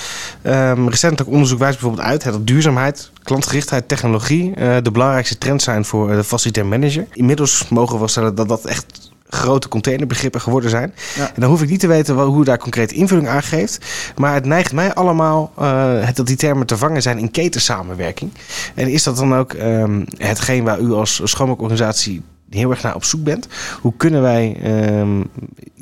Um, 0.43 0.89
recent 0.89 1.23
ook 1.23 1.29
onderzoek 1.29 1.59
wijst 1.59 1.79
bijvoorbeeld 1.79 2.09
uit 2.09 2.23
dat 2.23 2.47
duurzaamheid, 2.47 3.11
klantgerichtheid, 3.23 3.89
technologie 3.89 4.49
uh, 4.49 4.77
de 4.83 4.91
belangrijkste 4.91 5.39
trends 5.39 5.65
zijn 5.65 5.85
voor 5.85 6.09
de 6.09 6.25
facilitair 6.25 6.67
manager. 6.67 7.07
Inmiddels 7.13 7.69
mogen 7.69 7.93
we 7.93 7.99
wel 7.99 8.09
stellen 8.09 8.35
dat 8.35 8.49
dat 8.49 8.65
echt 8.65 9.11
grote 9.29 9.69
containerbegrippen 9.69 10.41
geworden 10.41 10.71
zijn. 10.71 10.95
Ja. 11.17 11.27
En 11.27 11.41
dan 11.41 11.51
hoef 11.51 11.63
ik 11.63 11.71
niet 11.71 11.81
te 11.81 11.87
weten 11.87 12.17
wel, 12.17 12.27
hoe 12.27 12.45
daar 12.45 12.59
concreet 12.59 12.93
invulling 12.93 13.29
aan 13.29 13.43
geeft. 13.43 13.79
Maar 14.17 14.35
het 14.35 14.45
neigt 14.45 14.73
mij 14.73 14.95
allemaal 14.95 15.53
uh, 15.61 16.09
dat 16.15 16.27
die 16.27 16.37
termen 16.37 16.67
te 16.67 16.77
vangen 16.77 17.03
zijn 17.03 17.19
in 17.19 17.31
ketensamenwerking. 17.31 18.33
En 18.75 18.89
is 18.89 19.03
dat 19.03 19.17
dan 19.17 19.35
ook 19.35 19.53
um, 19.53 20.05
hetgeen 20.17 20.65
waar 20.65 20.81
u 20.81 20.93
als 20.93 21.21
schoonmaakorganisatie 21.25 22.23
heel 22.55 22.71
erg 22.71 22.83
naar 22.83 22.95
op 22.95 23.05
zoek 23.05 23.25
bent. 23.25 23.49
Hoe 23.81 23.93
kunnen 23.97 24.23
wij 24.23 24.57
um, 25.01 25.31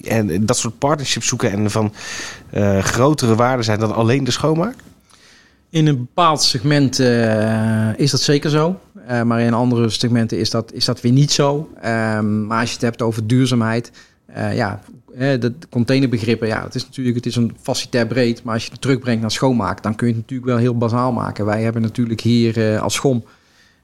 en 0.04 0.46
dat 0.46 0.56
soort 0.56 0.78
partnerships 0.78 1.26
zoeken 1.26 1.50
en 1.50 1.70
van 1.70 1.92
uh, 2.54 2.78
grotere 2.78 3.34
waarde 3.34 3.62
zijn 3.62 3.80
dan 3.80 3.94
alleen 3.94 4.24
de 4.24 4.30
schoonmaak? 4.30 4.74
In 5.70 5.86
een 5.86 5.96
bepaald 5.96 6.42
segment 6.42 7.00
uh, 7.00 7.98
is 7.98 8.10
dat 8.10 8.20
zeker 8.20 8.50
zo. 8.50 8.80
Uh, 9.10 9.22
maar 9.22 9.40
in 9.40 9.54
andere 9.54 9.88
segmenten 9.88 10.38
is 10.38 10.50
dat, 10.50 10.72
is 10.72 10.84
dat 10.84 11.00
weer 11.00 11.12
niet 11.12 11.32
zo. 11.32 11.70
Um, 11.84 12.46
maar 12.46 12.60
als 12.60 12.68
je 12.68 12.74
het 12.74 12.84
hebt 12.84 13.02
over 13.02 13.26
duurzaamheid. 13.26 13.92
ja, 14.54 14.80
de 15.16 15.52
containerbegrippen, 15.70 16.48
ja, 16.48 16.62
het 16.62 16.74
is 16.74 16.84
natuurlijk 16.84 17.16
het 17.16 17.26
is 17.26 17.36
een 17.36 17.56
facilitair 17.62 18.06
breed. 18.06 18.42
Maar 18.42 18.54
als 18.54 18.64
je 18.64 18.70
het 18.70 18.80
terugbrengt 18.80 19.20
naar 19.20 19.30
schoonmaak, 19.30 19.82
dan 19.82 19.94
kun 19.94 20.06
je 20.06 20.12
het 20.12 20.22
natuurlijk 20.22 20.50
wel 20.50 20.58
heel 20.58 20.78
bazaal 20.78 21.12
maken. 21.12 21.44
Wij 21.44 21.62
hebben 21.62 21.82
natuurlijk 21.82 22.20
hier 22.20 22.80
als 22.80 22.94
schom 22.94 23.24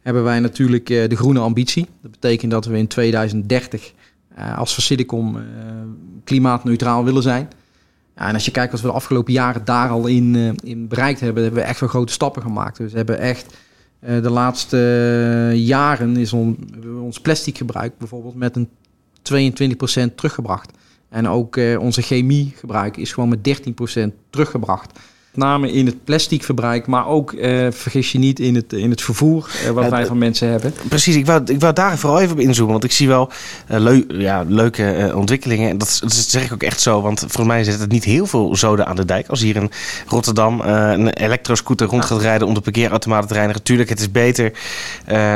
hebben 0.06 0.24
wij 0.24 0.40
natuurlijk 0.40 0.90
uh, 0.90 1.08
de 1.08 1.16
groene 1.16 1.40
ambitie. 1.40 1.86
Dat 2.02 2.10
betekent 2.10 2.50
dat 2.50 2.64
we 2.64 2.78
in 2.78 2.86
2030 2.86 3.92
uh, 4.38 4.58
als 4.58 4.72
Facilicom 4.72 5.36
uh, 5.36 5.42
klimaatneutraal 6.24 7.04
willen 7.04 7.22
zijn. 7.22 7.48
En 8.14 8.34
als 8.34 8.44
je 8.44 8.50
kijkt 8.50 8.72
wat 8.72 8.80
we 8.80 8.86
de 8.86 8.92
afgelopen 8.92 9.32
jaren 9.32 9.64
daar 9.64 9.88
al 9.88 10.06
in, 10.06 10.56
in 10.62 10.88
bereikt 10.88 11.20
hebben, 11.20 11.42
hebben 11.42 11.62
we 11.62 11.68
echt 11.68 11.80
wel 11.80 11.88
grote 11.88 12.12
stappen 12.12 12.42
gemaakt. 12.42 12.76
Dus 12.76 12.90
we 12.90 12.96
hebben 12.96 13.18
echt 13.18 13.56
de 14.00 14.30
laatste 14.30 15.52
jaren 15.54 16.16
is 16.16 16.32
on, 16.32 16.58
ons 17.00 17.20
plastic 17.20 17.56
gebruik 17.56 17.98
bijvoorbeeld 17.98 18.34
met 18.34 18.56
een 18.56 18.68
22% 20.10 20.14
teruggebracht. 20.14 20.70
En 21.08 21.28
ook 21.28 21.60
onze 21.78 22.02
chemiegebruik 22.02 22.96
is 22.96 23.12
gewoon 23.12 23.28
met 23.28 23.60
13% 24.00 24.02
teruggebracht 24.30 24.98
name 25.36 25.72
in 25.72 25.86
het 25.86 26.04
plasticverbruik, 26.04 26.86
maar 26.86 27.06
ook, 27.06 27.32
uh, 27.32 27.66
vergis 27.70 28.12
je 28.12 28.18
niet, 28.18 28.40
in 28.40 28.54
het, 28.54 28.72
in 28.72 28.90
het 28.90 29.02
vervoer 29.02 29.50
uh, 29.64 29.70
wat 29.70 29.84
ja, 29.84 29.90
wij 29.90 30.06
van 30.06 30.18
mensen 30.18 30.48
hebben. 30.48 30.74
Precies, 30.88 31.16
ik 31.16 31.26
wou, 31.26 31.42
ik 31.44 31.60
wou 31.60 31.72
daar 31.72 31.98
vooral 31.98 32.20
even 32.20 32.32
op 32.32 32.40
inzoomen, 32.40 32.72
want 32.72 32.84
ik 32.84 32.92
zie 32.92 33.08
wel 33.08 33.30
uh, 33.70 33.78
leu 33.78 34.04
ja, 34.08 34.44
leuke 34.48 35.12
ontwikkelingen. 35.14 35.70
En 35.70 35.78
dat, 35.78 35.98
dat, 36.02 36.12
zeg 36.12 36.44
ik 36.44 36.52
ook 36.52 36.62
echt 36.62 36.80
zo, 36.80 37.00
want 37.00 37.20
volgens 37.20 37.46
mij 37.46 37.64
zit 37.64 37.80
het 37.80 37.90
niet 37.90 38.04
heel 38.04 38.26
veel 38.26 38.56
zoden 38.56 38.86
aan 38.86 38.96
de 38.96 39.04
dijk. 39.04 39.28
Als 39.28 39.40
hier 39.40 39.56
in 39.56 39.70
Rotterdam 40.06 40.60
een 40.60 41.08
elektroscooter 41.08 41.86
rond 41.86 42.04
gaat 42.04 42.20
rijden 42.20 42.46
om 42.46 42.54
de 42.54 42.60
parkeerautomaten 42.60 43.28
te 43.28 43.34
reinigen. 43.34 43.62
Tuurlijk, 43.62 43.88
het 43.88 44.00
is 44.00 44.10
beter. 44.10 44.52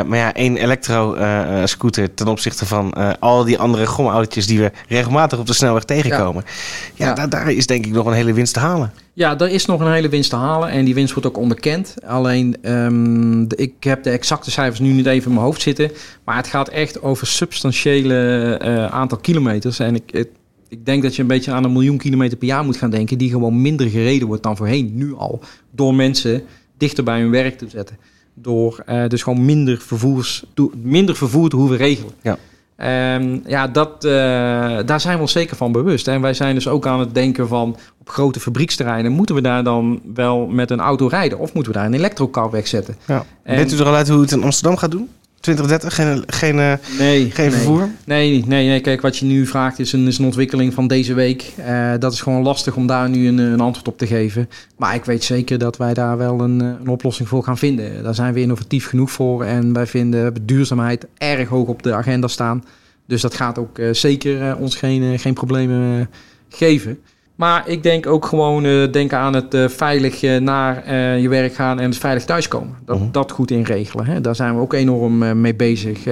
maar 0.07 0.17
ja, 0.17 0.35
één 0.35 0.57
elektro-scooter 0.57 2.15
ten 2.15 2.29
opzichte 2.29 2.67
van 2.67 3.19
al 3.19 3.45
die 3.45 3.59
andere 3.59 3.87
gomautootjes 3.87 4.47
die 4.47 4.61
we 4.61 4.73
regelmatig 4.89 5.39
op 5.39 5.47
de 5.47 5.53
snelweg 5.53 5.85
tegenkomen. 5.85 6.45
Ja, 6.47 6.53
ja, 6.95 7.07
ja. 7.07 7.15
Daar, 7.15 7.29
daar 7.29 7.51
is 7.51 7.67
denk 7.67 7.87
ik 7.87 7.93
nog 7.93 8.07
een 8.07 8.13
hele 8.13 8.33
winst 8.33 8.55
te 8.55 8.61
halen. 8.61 8.93
Ja, 9.21 9.39
er 9.39 9.51
is 9.51 9.67
nog 9.67 9.81
een 9.81 9.93
hele 9.93 10.09
winst 10.09 10.31
te 10.31 10.37
halen 10.37 10.69
en 10.69 10.85
die 10.85 10.95
winst 10.95 11.13
wordt 11.13 11.29
ook 11.29 11.37
onderkend. 11.37 11.95
Alleen, 12.05 12.57
de, 13.49 13.57
ik 13.57 13.85
heb 13.85 14.03
de 14.03 14.11
exacte 14.11 14.51
cijfers 14.51 14.81
nu 14.81 14.93
niet 14.93 15.07
even 15.07 15.29
in 15.29 15.35
mijn 15.35 15.45
hoofd 15.45 15.61
zitten. 15.61 15.91
Maar 16.25 16.37
het 16.37 16.47
gaat 16.47 16.69
echt 16.69 17.03
over 17.03 17.27
substantiële 17.27 18.61
uh, 18.63 18.87
aantal 18.87 19.19
kilometers. 19.19 19.79
En 19.79 19.95
ik, 19.95 20.27
ik 20.69 20.85
denk 20.85 21.03
dat 21.03 21.17
je 21.17 21.23
een 21.23 21.29
beetje 21.29 21.53
aan 21.53 21.65
een 21.65 21.73
miljoen 21.73 21.99
kilometer 21.99 22.39
per 22.39 22.47
jaar 22.47 22.65
moet 22.65 22.77
gaan 22.77 22.91
denken... 22.91 23.19
die 23.19 23.31
gewoon 23.31 23.63
minder 23.63 23.89
gereden 23.89 24.29
wordt 24.29 24.43
dan 24.43 24.57
voorheen, 24.57 24.91
nu 24.95 25.15
al. 25.15 25.41
Door 25.71 25.95
mensen 25.95 26.43
dichter 26.77 27.05
bij 27.05 27.21
hun 27.21 27.31
werk 27.31 27.59
te 27.59 27.69
zetten. 27.69 27.99
Door 28.35 28.85
uh, 28.89 29.07
dus 29.07 29.23
gewoon 29.23 29.45
minder, 29.45 29.79
vervoers, 29.79 30.45
minder 30.83 31.17
vervoer 31.17 31.49
te 31.49 31.57
hoeven 31.57 31.77
regelen. 31.77 32.13
Ja. 32.23 32.39
Um, 32.83 33.43
ja, 33.47 33.67
dat, 33.67 34.05
uh, 34.05 34.13
daar 34.87 35.01
zijn 35.01 35.15
we 35.15 35.21
ons 35.21 35.33
zeker 35.33 35.57
van 35.57 35.73
bewust. 35.73 36.09
En 36.09 36.21
wij 36.21 36.35
zijn 36.35 36.55
dus 36.55 36.69
ook 36.69 36.87
aan 36.87 37.01
het 37.01 37.15
denken 37.15 37.49
van 37.49 37.77
op 38.01 38.09
grote 38.09 38.41
fabrieksterreinen, 38.41 39.13
moeten 39.13 39.35
we 39.35 39.41
daar 39.41 39.65
dan 39.65 40.01
wel 40.15 40.47
met 40.47 40.71
een 40.71 40.81
auto 40.81 41.07
rijden? 41.07 41.39
Of 41.39 41.53
moeten 41.53 41.73
we 41.73 41.79
daar 41.79 41.87
een 41.87 41.95
elektrocar 41.95 42.51
wegzetten? 42.51 42.97
Ja. 43.07 43.25
En, 43.43 43.57
Weet 43.57 43.73
u 43.73 43.79
er 43.79 43.87
al 43.87 43.95
uit 43.95 44.09
hoe 44.09 44.21
het 44.21 44.33
in 44.33 44.43
Amsterdam 44.43 44.77
gaat 44.77 44.91
doen? 44.91 45.09
2030? 45.41 45.95
Geen, 45.95 46.25
geen, 46.27 46.55
nee, 46.99 47.31
geen 47.31 47.49
nee. 47.49 47.51
vervoer? 47.51 47.89
Nee, 48.05 48.45
nee, 48.47 48.69
nee. 48.69 48.81
Kijk, 48.81 49.01
wat 49.01 49.17
je 49.17 49.27
nu 49.27 49.47
vraagt 49.47 49.79
is 49.79 49.93
een, 49.93 50.07
is 50.07 50.19
een 50.19 50.25
ontwikkeling 50.25 50.75
van 50.75 50.87
deze 50.87 51.15
week. 51.15 51.53
Uh, 51.59 51.93
dat 51.99 52.13
is 52.13 52.21
gewoon 52.21 52.43
lastig 52.43 52.77
om 52.77 52.87
daar 52.87 53.09
nu 53.09 53.29
een, 53.29 53.39
een, 53.39 53.61
antwoord 53.61 53.89
op 53.89 53.99
te 53.99 54.07
geven. 54.07 54.49
Maar 54.77 54.95
ik 54.95 55.05
weet 55.05 55.25
zeker 55.25 55.59
dat 55.59 55.77
wij 55.77 55.95
daar 55.95 56.17
wel 56.17 56.41
een, 56.41 56.61
een 56.61 56.89
oplossing 56.89 57.29
voor 57.29 57.45
gaan 57.45 57.59
vinden. 57.59 58.03
Daar 58.03 58.15
zijn 58.15 58.35
we 58.35 58.41
innovatief 58.41 58.87
genoeg 58.87 59.11
voor. 59.11 59.45
En 59.45 59.73
wij 59.73 59.87
vinden 59.87 60.35
duurzaamheid 60.47 61.07
erg 61.19 61.49
hoog 61.49 61.69
op 61.69 61.83
de 61.83 61.95
agenda 61.95 62.29
staan. 62.29 62.65
Dus 63.07 63.21
dat 63.21 63.35
gaat 63.35 63.59
ook 63.59 63.79
uh, 63.79 63.93
zeker 63.93 64.57
ons 64.57 64.77
geen, 64.77 65.19
geen 65.19 65.35
problemen 65.35 66.11
geven. 66.49 66.99
Maar 67.41 67.69
ik 67.69 67.83
denk 67.83 68.07
ook 68.07 68.25
gewoon 68.27 68.65
uh, 68.65 68.93
denken 68.93 69.19
aan 69.19 69.35
het 69.35 69.55
uh, 69.55 69.69
veilig 69.69 70.23
uh, 70.23 70.37
naar 70.37 70.95
je 71.19 71.29
werk 71.29 71.55
gaan 71.55 71.81
en 71.81 71.89
het 71.89 71.99
veilig 71.99 72.25
thuiskomen. 72.25 72.77
Dat, 72.85 72.99
Mhm. 72.99 73.11
dat 73.11 73.31
goed 73.31 73.51
inregelen. 73.51 74.07
Hè? 74.07 74.21
Daar 74.21 74.35
zijn 74.35 74.55
we 74.55 74.61
ook 74.61 74.73
enorm 74.73 75.41
mee 75.41 75.55
bezig. 75.55 76.05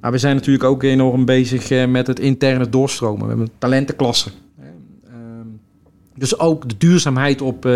maar 0.00 0.12
we 0.12 0.18
zijn 0.18 0.34
natuurlijk 0.34 0.64
ook 0.64 0.82
enorm 0.82 1.24
bezig 1.24 1.86
met 1.88 2.06
het 2.06 2.20
interne 2.20 2.68
doorstromen. 2.68 3.22
We 3.22 3.28
hebben 3.28 3.46
een 3.46 3.52
talentenklasse. 3.58 4.30
Ehm, 4.60 5.46
dus 6.14 6.38
ook 6.38 6.68
de 6.68 6.74
duurzaamheid 6.78 7.42
op, 7.42 7.68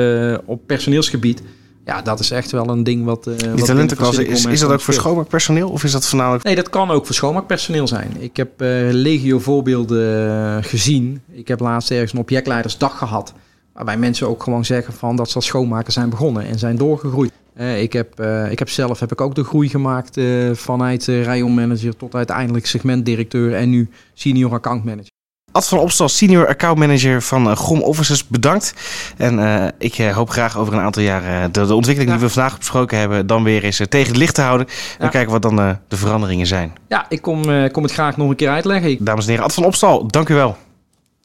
op 0.44 0.66
personeelsgebied. 0.66 1.42
Ja, 1.85 2.03
dat 2.03 2.20
is 2.20 2.31
echt 2.31 2.51
wel 2.51 2.68
een 2.68 2.83
ding 2.83 3.05
wat. 3.05 3.27
Uh, 3.27 3.55
Die 3.55 3.64
talentenklasse, 3.64 4.27
is, 4.27 4.44
is 4.44 4.61
dat 4.61 4.73
ook 4.73 4.81
voor 4.81 4.94
schoonmaakpersoneel 4.94 5.68
of 5.68 5.85
is 5.85 5.92
dat 5.92 6.07
voornamelijk... 6.07 6.44
Nee, 6.44 6.55
dat 6.55 6.70
kan 6.70 6.90
ook 6.90 7.07
voor 7.07 7.14
schoonmaakpersoneel 7.14 7.88
zijn. 7.88 8.11
Ik 8.18 8.37
heb 8.37 8.62
uh, 8.62 8.68
legio 8.90 9.38
voorbeelden 9.38 10.29
uh, 10.29 10.57
gezien. 10.61 11.20
Ik 11.31 11.49
heb 11.49 11.61
laatst 11.61 11.90
ergens 11.90 12.12
een 12.12 12.18
objectleidersdag 12.18 12.99
gehad. 12.99 13.35
Waarbij 13.73 13.97
mensen 13.97 14.29
ook 14.29 14.42
gewoon 14.42 14.64
zeggen 14.64 14.94
van 14.94 15.16
dat 15.16 15.29
ze 15.29 15.35
als 15.35 15.47
schoonmaker 15.47 15.92
zijn 15.92 16.11
begonnen 16.11 16.47
en 16.47 16.59
zijn 16.59 16.77
doorgegroeid. 16.77 17.33
Uh, 17.57 17.83
ik, 17.83 17.92
heb, 17.92 18.20
ik 18.51 18.59
heb 18.59 18.68
zelf 18.68 19.01
heb 19.01 19.12
ik 19.12 19.20
ook 19.20 19.35
de 19.35 19.44
groei 19.44 19.68
gemaakt 19.68 20.20
vanuit 20.53 21.07
rayonmanager 21.07 21.97
tot 21.97 22.14
uiteindelijk 22.14 22.66
segmentdirecteur 22.66 23.55
en 23.55 23.70
nu 23.70 23.88
senior 24.14 24.53
accountmanager. 24.53 25.12
Ad 25.55 25.69
van 25.69 25.79
Opstal, 25.79 26.09
senior 26.09 26.49
accountmanager 26.49 27.23
van 27.23 27.49
uh, 27.49 27.57
GOM 27.57 27.83
Offices, 27.83 28.27
bedankt. 28.27 28.75
En 29.17 29.38
uh, 29.38 29.67
ik 29.79 29.99
uh, 29.99 30.14
hoop 30.14 30.31
graag 30.31 30.59
over 30.59 30.75
een 30.75 30.81
aantal 30.81 31.03
jaar 31.03 31.53
de, 31.53 31.67
de 31.67 31.75
ontwikkeling 31.75 32.12
ja. 32.12 32.19
die 32.19 32.27
we 32.27 32.33
vandaag 32.33 32.59
besproken 32.59 32.99
hebben, 32.99 33.27
dan 33.27 33.43
weer 33.43 33.64
eens 33.64 33.81
tegen 33.88 34.09
het 34.09 34.17
licht 34.17 34.35
te 34.35 34.43
houden. 34.43 34.67
En 34.99 35.05
ja. 35.05 35.09
kijken 35.09 35.33
wat 35.33 35.43
dan 35.43 35.57
de 35.88 35.97
veranderingen 35.97 36.47
zijn. 36.47 36.73
Ja, 36.88 37.07
ik 37.09 37.23
kom, 37.23 37.71
kom 37.71 37.83
het 37.83 37.93
graag 37.93 38.17
nog 38.17 38.29
een 38.29 38.37
keer 38.37 38.51
uitleggen. 38.51 38.97
Dames 39.01 39.25
en 39.25 39.31
heren, 39.31 39.45
Ad 39.45 39.55
van 39.55 39.64
Opstal, 39.64 40.07
dank 40.07 40.29
u 40.29 40.35
wel. 40.35 40.57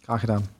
Graag 0.03 0.19
gedaan. 0.19 0.57